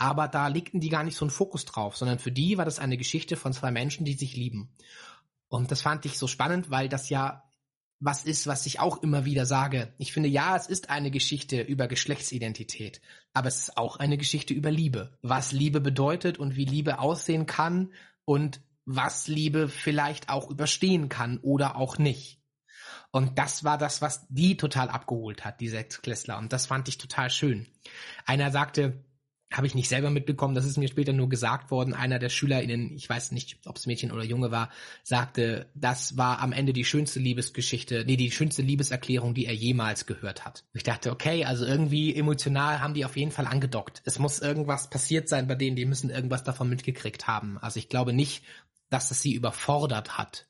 [0.00, 2.78] aber da legten die gar nicht so einen Fokus drauf, sondern für die war das
[2.78, 4.74] eine Geschichte von zwei Menschen, die sich lieben.
[5.48, 7.44] Und das fand ich so spannend, weil das ja
[8.02, 9.92] was ist, was ich auch immer wieder sage.
[9.98, 13.02] Ich finde, ja, es ist eine Geschichte über Geschlechtsidentität,
[13.34, 15.18] aber es ist auch eine Geschichte über Liebe.
[15.20, 17.92] Was Liebe bedeutet und wie Liebe aussehen kann
[18.24, 22.40] und was Liebe vielleicht auch überstehen kann oder auch nicht.
[23.10, 26.38] Und das war das, was die total abgeholt hat, die Sechsklässler.
[26.38, 27.66] Und das fand ich total schön.
[28.24, 29.04] Einer sagte,
[29.52, 31.92] habe ich nicht selber mitbekommen, das ist mir später nur gesagt worden.
[31.92, 34.70] Einer der SchülerInnen, ich weiß nicht, ob es Mädchen oder Junge war,
[35.02, 40.06] sagte, das war am Ende die schönste Liebesgeschichte, nee, die schönste Liebeserklärung, die er jemals
[40.06, 40.64] gehört hat.
[40.72, 44.02] Ich dachte, okay, also irgendwie emotional haben die auf jeden Fall angedockt.
[44.04, 47.58] Es muss irgendwas passiert sein bei denen, die müssen irgendwas davon mitgekriegt haben.
[47.58, 48.44] Also ich glaube nicht,
[48.88, 50.46] dass das sie überfordert hat.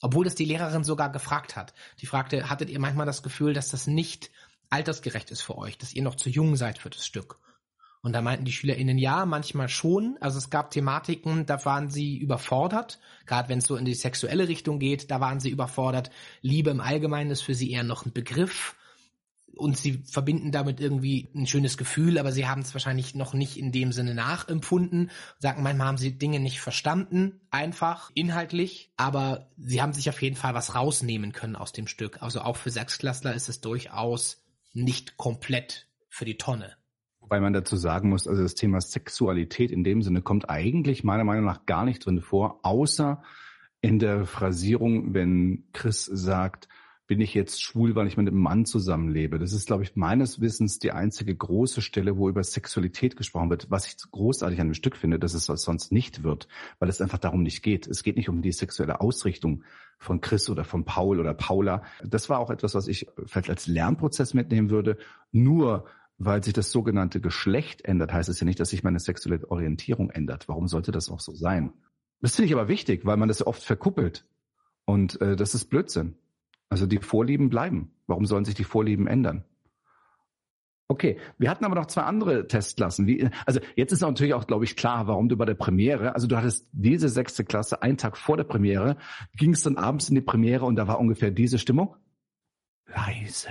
[0.00, 1.74] Obwohl das die Lehrerin sogar gefragt hat.
[2.00, 4.30] Die fragte, hattet ihr manchmal das Gefühl, dass das nicht
[4.70, 7.40] altersgerecht ist für euch, dass ihr noch zu jung seid für das Stück?
[8.04, 10.18] Und da meinten die SchülerInnen ja, manchmal schon.
[10.20, 12.98] Also es gab Thematiken, da waren sie überfordert.
[13.24, 16.10] Gerade wenn es so in die sexuelle Richtung geht, da waren sie überfordert.
[16.42, 18.76] Liebe im Allgemeinen ist für sie eher noch ein Begriff.
[19.56, 23.56] Und sie verbinden damit irgendwie ein schönes Gefühl, aber sie haben es wahrscheinlich noch nicht
[23.56, 25.10] in dem Sinne nachempfunden.
[25.38, 28.92] Sagen, manchmal haben sie Dinge nicht verstanden, einfach, inhaltlich.
[28.98, 32.22] Aber sie haben sich auf jeden Fall was rausnehmen können aus dem Stück.
[32.22, 36.76] Also auch für Sechsklassler ist es durchaus nicht komplett für die Tonne.
[37.28, 41.24] Weil man dazu sagen muss, also das Thema Sexualität in dem Sinne kommt eigentlich meiner
[41.24, 43.22] Meinung nach gar nicht drin vor, außer
[43.80, 46.68] in der Phrasierung, wenn Chris sagt,
[47.06, 49.38] bin ich jetzt schwul, weil ich mit einem Mann zusammenlebe.
[49.38, 53.70] Das ist, glaube ich, meines Wissens die einzige große Stelle, wo über Sexualität gesprochen wird,
[53.70, 57.18] was ich großartig an dem Stück finde, dass es sonst nicht wird, weil es einfach
[57.18, 57.86] darum nicht geht.
[57.86, 59.64] Es geht nicht um die sexuelle Ausrichtung
[59.98, 61.82] von Chris oder von Paul oder Paula.
[62.02, 64.96] Das war auch etwas, was ich vielleicht als Lernprozess mitnehmen würde.
[65.30, 65.84] Nur
[66.18, 70.10] weil sich das sogenannte Geschlecht ändert, heißt es ja nicht, dass sich meine sexuelle Orientierung
[70.10, 70.48] ändert.
[70.48, 71.72] Warum sollte das auch so sein?
[72.20, 74.26] Das finde ich aber wichtig, weil man das oft verkuppelt.
[74.84, 76.16] Und äh, das ist Blödsinn.
[76.68, 77.92] Also die Vorlieben bleiben.
[78.06, 79.44] Warum sollen sich die Vorlieben ändern?
[80.86, 83.06] Okay, wir hatten aber noch zwei andere Testklassen.
[83.06, 86.26] Wie, also jetzt ist natürlich auch, glaube ich, klar, warum du bei der Premiere, also
[86.26, 88.98] du hattest diese sechste Klasse einen Tag vor der Premiere,
[89.34, 91.96] ging es dann abends in die Premiere und da war ungefähr diese Stimmung.
[92.86, 93.48] Leise.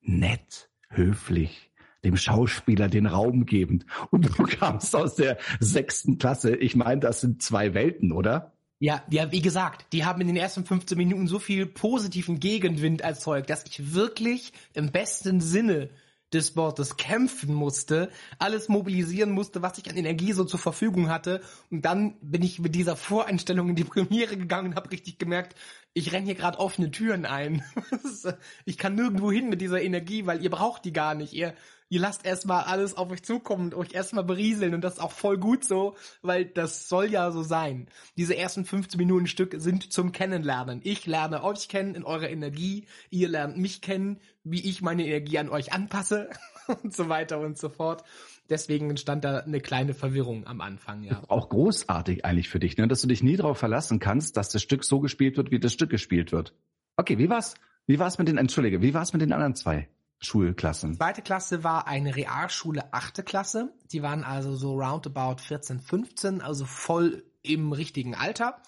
[0.00, 1.70] Nett höflich,
[2.04, 3.86] dem Schauspieler den Raum gebend.
[4.10, 6.56] Und du kamst aus der sechsten Klasse.
[6.56, 8.52] Ich meine, das sind zwei Welten, oder?
[8.80, 13.00] Ja, ja, wie gesagt, die haben in den ersten 15 Minuten so viel positiven Gegenwind
[13.00, 15.90] erzeugt, dass ich wirklich im besten Sinne
[16.32, 21.40] des Wortes kämpfen musste, alles mobilisieren musste, was ich an Energie so zur Verfügung hatte.
[21.70, 25.56] Und dann bin ich mit dieser Voreinstellung in die Premiere gegangen und habe richtig gemerkt,
[25.94, 27.64] ich renne hier gerade offene Türen ein.
[28.66, 31.32] ich kann nirgendwo hin mit dieser Energie, weil ihr braucht die gar nicht.
[31.32, 31.54] Ihr,
[31.88, 35.12] ihr lasst erstmal alles auf euch zukommen und euch erstmal berieseln und das ist auch
[35.12, 37.88] voll gut so, weil das soll ja so sein.
[38.16, 40.80] Diese ersten 15 Minuten Stück sind zum Kennenlernen.
[40.84, 45.38] Ich lerne euch kennen in eurer Energie, ihr lernt mich kennen, wie ich meine Energie
[45.38, 46.30] an euch anpasse
[46.82, 48.04] und so weiter und so fort.
[48.50, 51.22] Deswegen entstand da eine kleine Verwirrung am Anfang, ja.
[51.28, 52.88] Auch großartig eigentlich für dich, ne?
[52.88, 55.74] dass du dich nie darauf verlassen kannst, dass das Stück so gespielt wird, wie das
[55.74, 56.54] Stück gespielt wird.
[56.96, 57.54] Okay, wie war's?
[57.86, 59.88] Wie war's mit den, entschuldige, wie war's mit den anderen zwei?
[60.20, 60.94] Schulklassen?
[60.94, 63.72] Zweite Klasse war eine Realschule, achte Klasse.
[63.92, 68.60] Die waren also so roundabout 14, 15, also voll im richtigen Alter.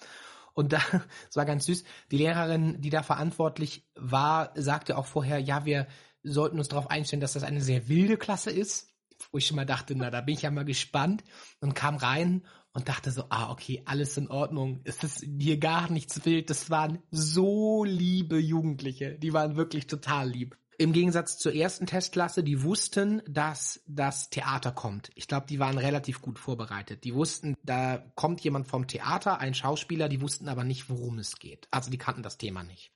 [0.53, 0.81] Und da,
[1.29, 5.87] es war ganz süß, die Lehrerin, die da verantwortlich war, sagte auch vorher, ja, wir
[6.23, 8.87] sollten uns darauf einstellen, dass das eine sehr wilde Klasse ist.
[9.31, 11.23] Wo ich schon mal dachte, na, da bin ich ja mal gespannt.
[11.59, 14.81] Und kam rein und dachte so, ah, okay, alles in Ordnung.
[14.83, 16.49] Es ist hier gar nichts wild.
[16.49, 19.17] Das waren so liebe Jugendliche.
[19.19, 20.57] Die waren wirklich total lieb.
[20.81, 25.11] Im Gegensatz zur ersten Testklasse, die wussten, dass das Theater kommt.
[25.13, 27.03] Ich glaube, die waren relativ gut vorbereitet.
[27.03, 31.37] Die wussten, da kommt jemand vom Theater, ein Schauspieler, die wussten aber nicht, worum es
[31.37, 31.67] geht.
[31.69, 32.91] Also die kannten das Thema nicht.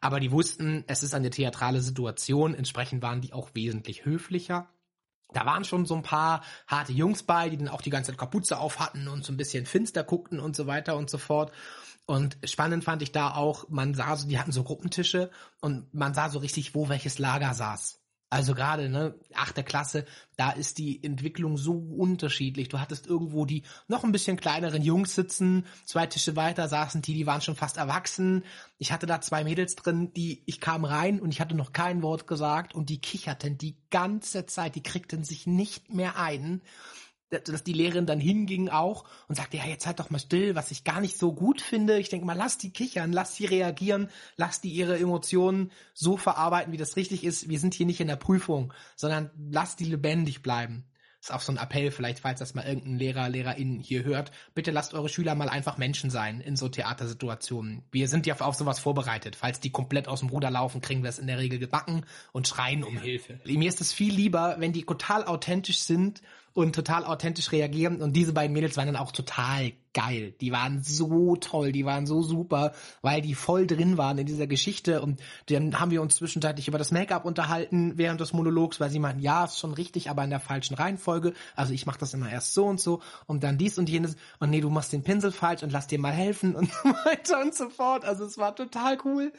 [0.00, 4.70] Aber die wussten, es ist eine theatrale Situation, entsprechend waren die auch wesentlich höflicher.
[5.34, 8.18] Da waren schon so ein paar harte Jungs bei, die dann auch die ganze Zeit
[8.18, 11.52] Kapuze auf hatten und so ein bisschen finster guckten und so weiter und so fort.
[12.06, 16.12] Und spannend fand ich da auch, man sah so, die hatten so Gruppentische und man
[16.12, 18.00] sah so richtig, wo welches Lager saß.
[18.34, 22.68] Also gerade, ne, achte Klasse, da ist die Entwicklung so unterschiedlich.
[22.68, 27.14] Du hattest irgendwo die noch ein bisschen kleineren Jungs sitzen, zwei Tische weiter saßen die,
[27.14, 28.42] die waren schon fast erwachsen.
[28.76, 32.02] Ich hatte da zwei Mädels drin, die, ich kam rein und ich hatte noch kein
[32.02, 36.60] Wort gesagt und die kicherten die ganze Zeit, die kriegten sich nicht mehr ein
[37.40, 40.70] dass die Lehrerin dann hinging auch und sagte, ja, jetzt halt doch mal still, was
[40.70, 41.98] ich gar nicht so gut finde.
[41.98, 46.72] Ich denke mal, lass die kichern, lass sie reagieren, lass die ihre Emotionen so verarbeiten,
[46.72, 47.48] wie das richtig ist.
[47.48, 50.84] Wir sind hier nicht in der Prüfung, sondern lass die lebendig bleiben
[51.24, 54.30] ist auch so ein Appell, vielleicht, falls das mal irgendein Lehrer, Lehrerin hier hört.
[54.54, 57.82] Bitte lasst eure Schüler mal einfach Menschen sein in so Theatersituationen.
[57.90, 59.34] Wir sind ja auf sowas vorbereitet.
[59.34, 62.46] Falls die komplett aus dem Ruder laufen, kriegen wir es in der Regel gebacken und
[62.46, 63.40] schreien um Hilfe.
[63.46, 66.20] Mir ist es viel lieber, wenn die total authentisch sind
[66.54, 68.00] und total authentisch reagieren.
[68.00, 70.34] Und diese beiden Mädels waren dann auch total geil.
[70.40, 74.46] Die waren so toll, die waren so super, weil die voll drin waren in dieser
[74.46, 75.02] Geschichte.
[75.02, 78.98] Und dann haben wir uns zwischenzeitlich über das Make-up unterhalten während des Monologs, weil sie
[78.98, 81.32] meinten, ja, ist schon richtig, aber in der falschen Reihenfolge.
[81.56, 84.16] Also ich mache das immer erst so und so und dann dies und jenes.
[84.38, 87.40] Und nee, du machst den Pinsel falsch und lass dir mal helfen und so weiter
[87.40, 88.04] und so fort.
[88.04, 89.32] Also es war total cool.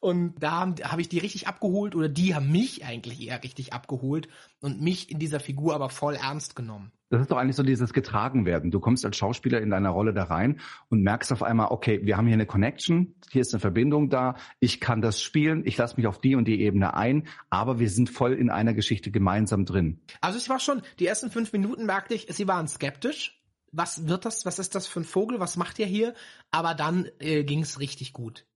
[0.00, 3.72] Und da habe hab ich die richtig abgeholt oder die haben mich eigentlich eher richtig
[3.72, 4.28] abgeholt
[4.62, 6.92] und mich in dieser Figur aber voll ernst genommen.
[7.10, 8.70] Das ist doch eigentlich so dieses Getragenwerden.
[8.70, 12.16] Du kommst als Schauspieler in deiner Rolle da rein und merkst auf einmal, okay, wir
[12.16, 15.96] haben hier eine Connection, hier ist eine Verbindung da, ich kann das spielen, ich lasse
[15.98, 19.66] mich auf die und die Ebene ein, aber wir sind voll in einer Geschichte gemeinsam
[19.66, 20.00] drin.
[20.22, 23.38] Also ich war schon, die ersten fünf Minuten merkte ich, sie waren skeptisch.
[23.72, 26.14] Was wird das, was ist das für ein Vogel, was macht ihr hier?
[26.50, 28.46] Aber dann äh, ging es richtig gut.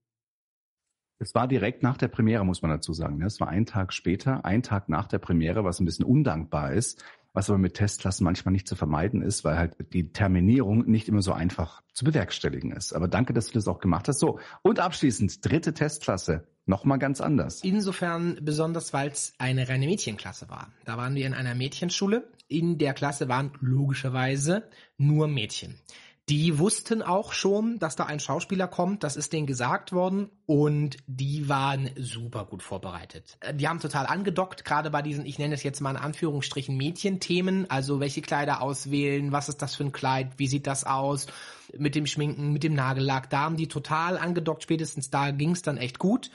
[1.19, 3.21] Es war direkt nach der Premiere, muss man dazu sagen.
[3.23, 7.03] Es war ein Tag später, ein Tag nach der Premiere, was ein bisschen undankbar ist,
[7.33, 11.21] was aber mit Testklassen manchmal nicht zu vermeiden ist, weil halt die Terminierung nicht immer
[11.21, 12.93] so einfach zu bewerkstelligen ist.
[12.93, 14.19] Aber danke, dass du das auch gemacht hast.
[14.19, 16.47] So, und abschließend, dritte Testklasse.
[16.65, 17.63] Nochmal ganz anders.
[17.63, 20.71] Insofern besonders, weil es eine reine Mädchenklasse war.
[20.85, 22.27] Da waren wir in einer Mädchenschule.
[22.47, 24.63] In der Klasse waren logischerweise
[24.97, 25.79] nur Mädchen.
[26.29, 30.29] Die wussten auch schon, dass da ein Schauspieler kommt, das ist denen gesagt worden.
[30.45, 33.37] Und die waren super gut vorbereitet.
[33.53, 37.69] Die haben total angedockt, gerade bei diesen, ich nenne es jetzt mal in Anführungsstrichen Mädchenthemen,
[37.71, 41.27] also welche Kleider auswählen, was ist das für ein Kleid, wie sieht das aus,
[41.77, 45.77] mit dem Schminken, mit dem Nagellack, da haben die total angedockt, spätestens da ging's dann
[45.77, 46.29] echt gut.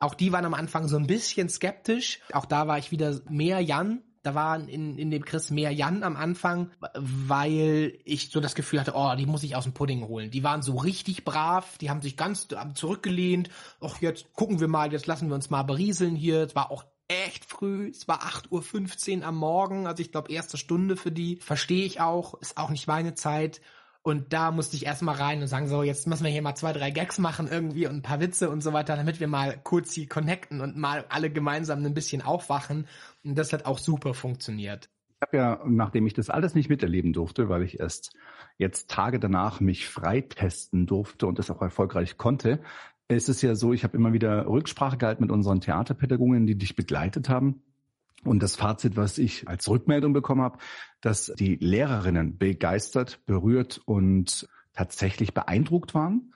[0.00, 2.20] Auch die waren am Anfang so ein bisschen skeptisch.
[2.32, 6.02] Auch da war ich wieder mehr Jan, da war in, in dem Chris mehr Jan
[6.02, 10.08] am Anfang, weil ich so das Gefühl hatte, oh, die muss ich aus dem Pudding
[10.08, 10.32] holen.
[10.32, 13.50] Die waren so richtig brav, die haben sich ganz zurückgelehnt.
[13.80, 16.42] Ach, jetzt gucken wir mal, jetzt lassen wir uns mal berieseln hier.
[16.42, 17.88] Es war auch echt früh.
[17.88, 21.36] Es war 8.15 Uhr am Morgen, also ich glaube erste Stunde für die.
[21.36, 23.60] Verstehe ich auch, ist auch nicht meine Zeit.
[24.06, 26.72] Und da musste ich erstmal rein und sagen, so, jetzt müssen wir hier mal zwei,
[26.72, 29.94] drei Gags machen irgendwie und ein paar Witze und so weiter, damit wir mal kurz
[29.94, 32.86] hier connecten und mal alle gemeinsam ein bisschen aufwachen.
[33.24, 34.88] Und das hat auch super funktioniert.
[35.16, 38.12] Ich habe ja, nachdem ich das alles nicht miterleben durfte, weil ich erst
[38.58, 42.60] jetzt Tage danach mich freitesten durfte und das auch erfolgreich konnte,
[43.08, 46.76] ist es ja so, ich habe immer wieder Rücksprache gehalten mit unseren Theaterpädagogen, die dich
[46.76, 47.60] begleitet haben.
[48.26, 50.58] Und das Fazit, was ich als Rückmeldung bekommen habe,
[51.00, 56.32] dass die Lehrerinnen begeistert, berührt und tatsächlich beeindruckt waren.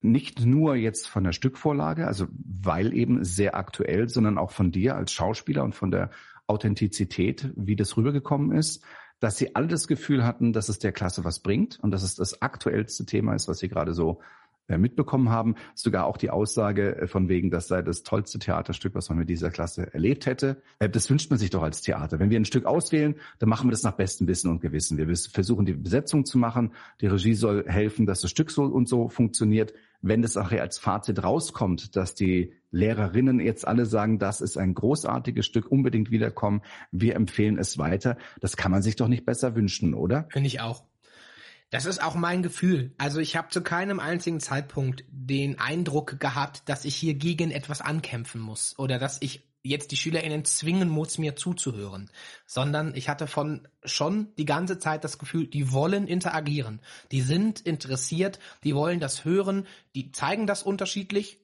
[0.00, 4.96] Nicht nur jetzt von der Stückvorlage, also weil eben sehr aktuell, sondern auch von dir
[4.96, 6.10] als Schauspieler und von der
[6.46, 8.84] Authentizität, wie das rübergekommen ist,
[9.20, 12.14] dass sie alle das Gefühl hatten, dass es der Klasse was bringt und dass es
[12.14, 14.20] das aktuellste Thema ist, was sie gerade so
[14.68, 15.54] mitbekommen haben.
[15.74, 19.28] Sogar auch die Aussage äh, von wegen, das sei das tollste Theaterstück, was man mit
[19.28, 20.62] dieser Klasse erlebt hätte.
[20.78, 22.18] Äh, das wünscht man sich doch als Theater.
[22.18, 24.98] Wenn wir ein Stück auswählen, dann machen wir das nach bestem Wissen und Gewissen.
[24.98, 26.72] Wir versuchen die Besetzung zu machen.
[27.00, 29.74] Die Regie soll helfen, dass das Stück so und so funktioniert.
[30.00, 34.74] Wenn das nachher als Fazit rauskommt, dass die Lehrerinnen jetzt alle sagen, das ist ein
[34.74, 36.60] großartiges Stück, unbedingt wiederkommen,
[36.90, 40.26] wir empfehlen es weiter, das kann man sich doch nicht besser wünschen, oder?
[40.30, 40.82] Finde ich auch.
[41.74, 42.94] Das ist auch mein Gefühl.
[42.98, 47.80] Also ich habe zu keinem einzigen Zeitpunkt den Eindruck gehabt, dass ich hier gegen etwas
[47.80, 52.12] ankämpfen muss oder dass ich jetzt die SchülerInnen zwingen muss, mir zuzuhören,
[52.46, 57.58] sondern ich hatte von schon die ganze Zeit das Gefühl, die wollen interagieren, die sind
[57.62, 59.66] interessiert, die wollen das hören,
[59.96, 61.40] die zeigen das unterschiedlich.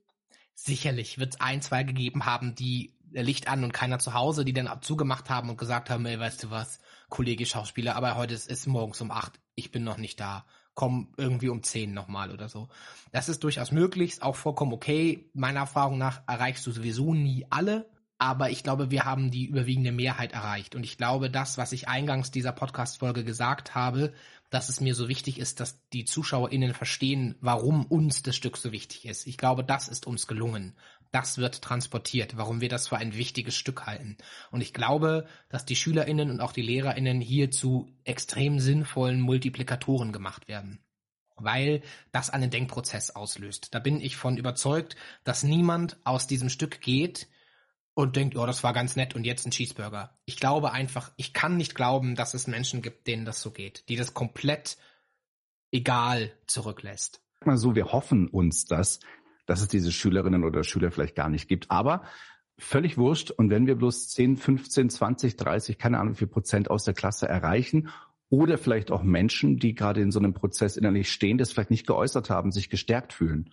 [0.55, 4.53] Sicherlich wird es ein, zwei gegeben haben, die Licht an und keiner zu Hause, die
[4.53, 8.51] dann zugemacht haben und gesagt haben, ey, weißt du was, Kollege Schauspieler, aber heute ist
[8.51, 10.45] es morgens um acht, ich bin noch nicht da.
[10.75, 12.69] Komm irgendwie um zehn nochmal oder so.
[13.13, 15.29] Das ist durchaus möglich, auch vollkommen okay.
[15.35, 19.93] Meiner Erfahrung nach erreichst du sowieso nie alle, aber ich glaube, wir haben die überwiegende
[19.93, 20.75] Mehrheit erreicht.
[20.75, 24.13] Und ich glaube, das, was ich eingangs dieser Podcast-Folge gesagt habe,
[24.51, 28.73] dass es mir so wichtig ist, dass die ZuschauerInnen verstehen, warum uns das Stück so
[28.73, 29.27] wichtig ist.
[29.27, 30.77] Ich glaube, das ist uns gelungen
[31.13, 34.17] das wird transportiert, warum wir das für ein wichtiges Stück halten.
[34.51, 40.13] Und ich glaube, dass die SchülerInnen und auch die LehrerInnen hier zu extrem sinnvollen Multiplikatoren
[40.13, 40.85] gemacht werden.
[41.37, 41.83] Weil
[42.13, 43.75] das einen Denkprozess auslöst.
[43.75, 47.29] Da bin ich von überzeugt, dass niemand aus diesem Stück geht
[47.95, 50.19] und denkt, oh, das war ganz nett und jetzt ein Cheeseburger.
[50.27, 53.89] Ich glaube einfach, ich kann nicht glauben, dass es Menschen gibt, denen das so geht,
[53.89, 54.77] die das komplett
[55.73, 57.23] egal zurücklässt.
[57.45, 59.01] Mal so, wir hoffen uns das,
[59.51, 61.73] dass es diese Schülerinnen oder Schüler vielleicht gar nicht gibt.
[61.73, 62.05] Aber
[62.57, 63.33] völlig wurscht.
[63.33, 66.95] Und wenn wir bloß 10, 15, 20, 30, keine Ahnung wie viel Prozent aus der
[66.95, 67.89] Klasse erreichen
[68.29, 71.89] oder vielleicht auch Menschen, die gerade in so einem Prozess innerlich stehen, das vielleicht nicht
[71.89, 73.53] geäußert haben, sich gestärkt fühlen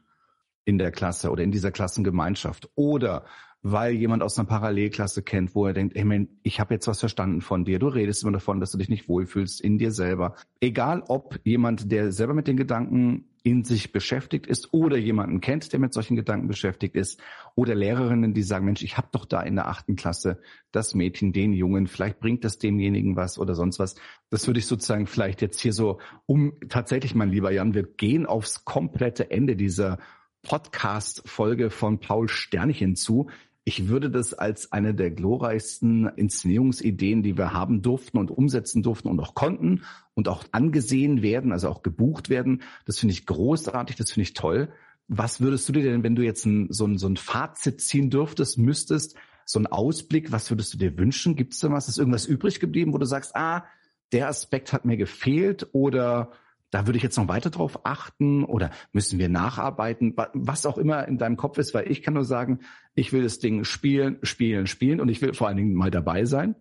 [0.66, 3.26] in der Klasse oder in dieser Klassengemeinschaft oder
[3.72, 7.02] weil jemand aus einer Parallelklasse kennt, wo er denkt, ey man, ich habe jetzt was
[7.02, 7.80] verstanden von dir.
[7.80, 10.36] Du redest immer davon, dass du dich nicht wohlfühlst in dir selber.
[10.62, 15.74] Egal ob jemand, der selber mit den Gedanken in sich beschäftigt ist oder jemanden kennt,
[15.74, 17.22] der mit solchen Gedanken beschäftigt ist
[17.56, 20.40] oder Lehrerinnen, die sagen, Mensch, ich habe doch da in der achten Klasse
[20.72, 23.96] das Mädchen, den Jungen, vielleicht bringt das demjenigen was oder sonst was.
[24.30, 28.26] Das würde ich sozusagen vielleicht jetzt hier so, um tatsächlich, mein lieber Jan, wir gehen
[28.26, 29.98] aufs komplette Ende dieser
[30.44, 33.30] Podcast-Folge von Paul Sternchen zu.
[33.68, 39.10] Ich würde das als eine der glorreichsten Inszenierungsideen, die wir haben durften und umsetzen durften
[39.10, 42.62] und auch konnten und auch angesehen werden, also auch gebucht werden.
[42.86, 44.70] Das finde ich großartig, das finde ich toll.
[45.10, 48.10] Was würdest du dir denn, wenn du jetzt ein, so, ein, so ein Fazit ziehen
[48.10, 51.36] dürftest, müsstest, so ein Ausblick, was würdest du dir wünschen?
[51.36, 51.90] Gibt es da was?
[51.90, 53.66] Ist irgendwas übrig geblieben, wo du sagst, ah,
[54.14, 56.32] der Aspekt hat mir gefehlt oder
[56.70, 61.08] da würde ich jetzt noch weiter drauf achten oder müssen wir nacharbeiten, was auch immer
[61.08, 62.60] in deinem Kopf ist, weil ich kann nur sagen,
[62.94, 66.26] ich will das Ding spielen, spielen, spielen und ich will vor allen Dingen mal dabei
[66.26, 66.56] sein.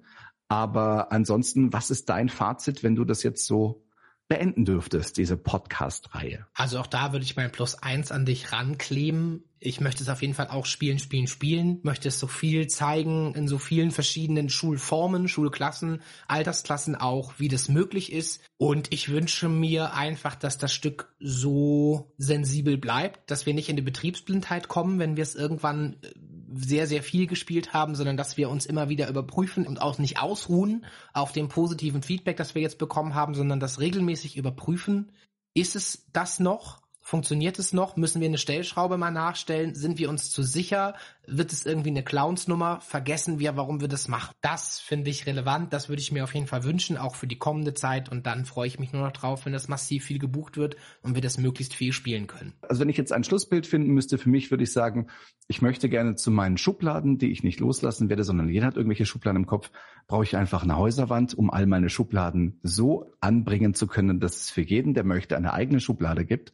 [0.49, 3.86] Aber ansonsten, was ist dein Fazit, wenn du das jetzt so
[4.29, 6.47] beenden dürftest, diese Podcast-Reihe?
[6.55, 9.45] Also auch da würde ich mein Plus eins an dich rankleben.
[9.59, 11.81] Ich möchte es auf jeden Fall auch spielen, spielen, spielen.
[11.83, 17.69] Möchte es so viel zeigen in so vielen verschiedenen Schulformen, Schulklassen, Altersklassen auch, wie das
[17.69, 18.43] möglich ist.
[18.59, 23.77] Und ich wünsche mir einfach, dass das Stück so sensibel bleibt, dass wir nicht in
[23.77, 26.11] die Betriebsblindheit kommen, wenn wir es irgendwann äh,
[26.57, 30.19] sehr, sehr viel gespielt haben, sondern dass wir uns immer wieder überprüfen und auch nicht
[30.19, 35.13] ausruhen auf dem positiven Feedback, das wir jetzt bekommen haben, sondern das regelmäßig überprüfen.
[35.55, 36.86] Ist es das noch?
[37.07, 37.95] Funktioniert es noch?
[37.95, 39.77] Müssen wir eine Stellschraube mal nachstellen?
[39.77, 40.97] Sind wir uns zu sicher?
[41.25, 42.81] Wird es irgendwie eine Clownsnummer?
[42.81, 44.35] Vergessen wir, warum wir das machen?
[44.41, 45.73] Das finde ich relevant.
[45.73, 48.09] Das würde ich mir auf jeden Fall wünschen, auch für die kommende Zeit.
[48.09, 51.15] Und dann freue ich mich nur noch drauf, wenn das massiv viel gebucht wird und
[51.15, 52.55] wir das möglichst viel spielen können.
[52.63, 55.07] Also wenn ich jetzt ein Schlussbild finden müsste, für mich würde ich sagen,
[55.47, 59.07] ich möchte gerne zu meinen Schubladen, die ich nicht loslassen werde, sondern jeder hat irgendwelche
[59.07, 59.71] Schubladen im Kopf,
[60.09, 64.51] brauche ich einfach eine Häuserwand, um all meine Schubladen so anbringen zu können, dass es
[64.51, 66.53] für jeden, der möchte, eine eigene Schublade gibt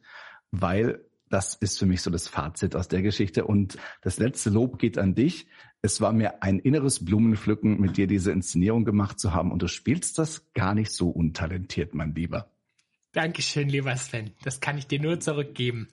[0.53, 3.45] weil das ist für mich so das Fazit aus der Geschichte.
[3.45, 5.47] Und das letzte Lob geht an dich.
[5.81, 9.51] Es war mir ein inneres Blumenpflücken, mit dir diese Inszenierung gemacht zu haben.
[9.51, 12.51] Und du spielst das gar nicht so untalentiert, mein Lieber.
[13.13, 14.31] Dankeschön, lieber Sven.
[14.43, 15.87] Das kann ich dir nur zurückgeben.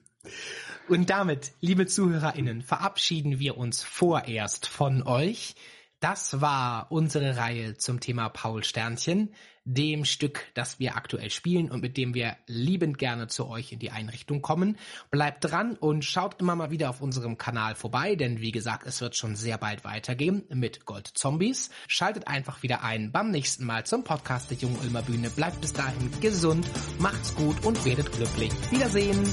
[0.87, 5.55] Und damit, liebe ZuhörerInnen, verabschieden wir uns vorerst von euch.
[6.01, 9.35] Das war unsere Reihe zum Thema Paul Sternchen,
[9.65, 13.77] dem Stück, das wir aktuell spielen und mit dem wir liebend gerne zu euch in
[13.77, 14.77] die Einrichtung kommen.
[15.11, 18.99] Bleibt dran und schaut immer mal wieder auf unserem Kanal vorbei, denn wie gesagt, es
[18.99, 21.69] wird schon sehr bald weitergehen mit Gold Zombies.
[21.87, 25.29] Schaltet einfach wieder ein beim nächsten Mal zum Podcast der Jungen Ulmer Bühne.
[25.29, 28.51] Bleibt bis dahin gesund, macht's gut und werdet glücklich.
[28.71, 29.23] Wiedersehen!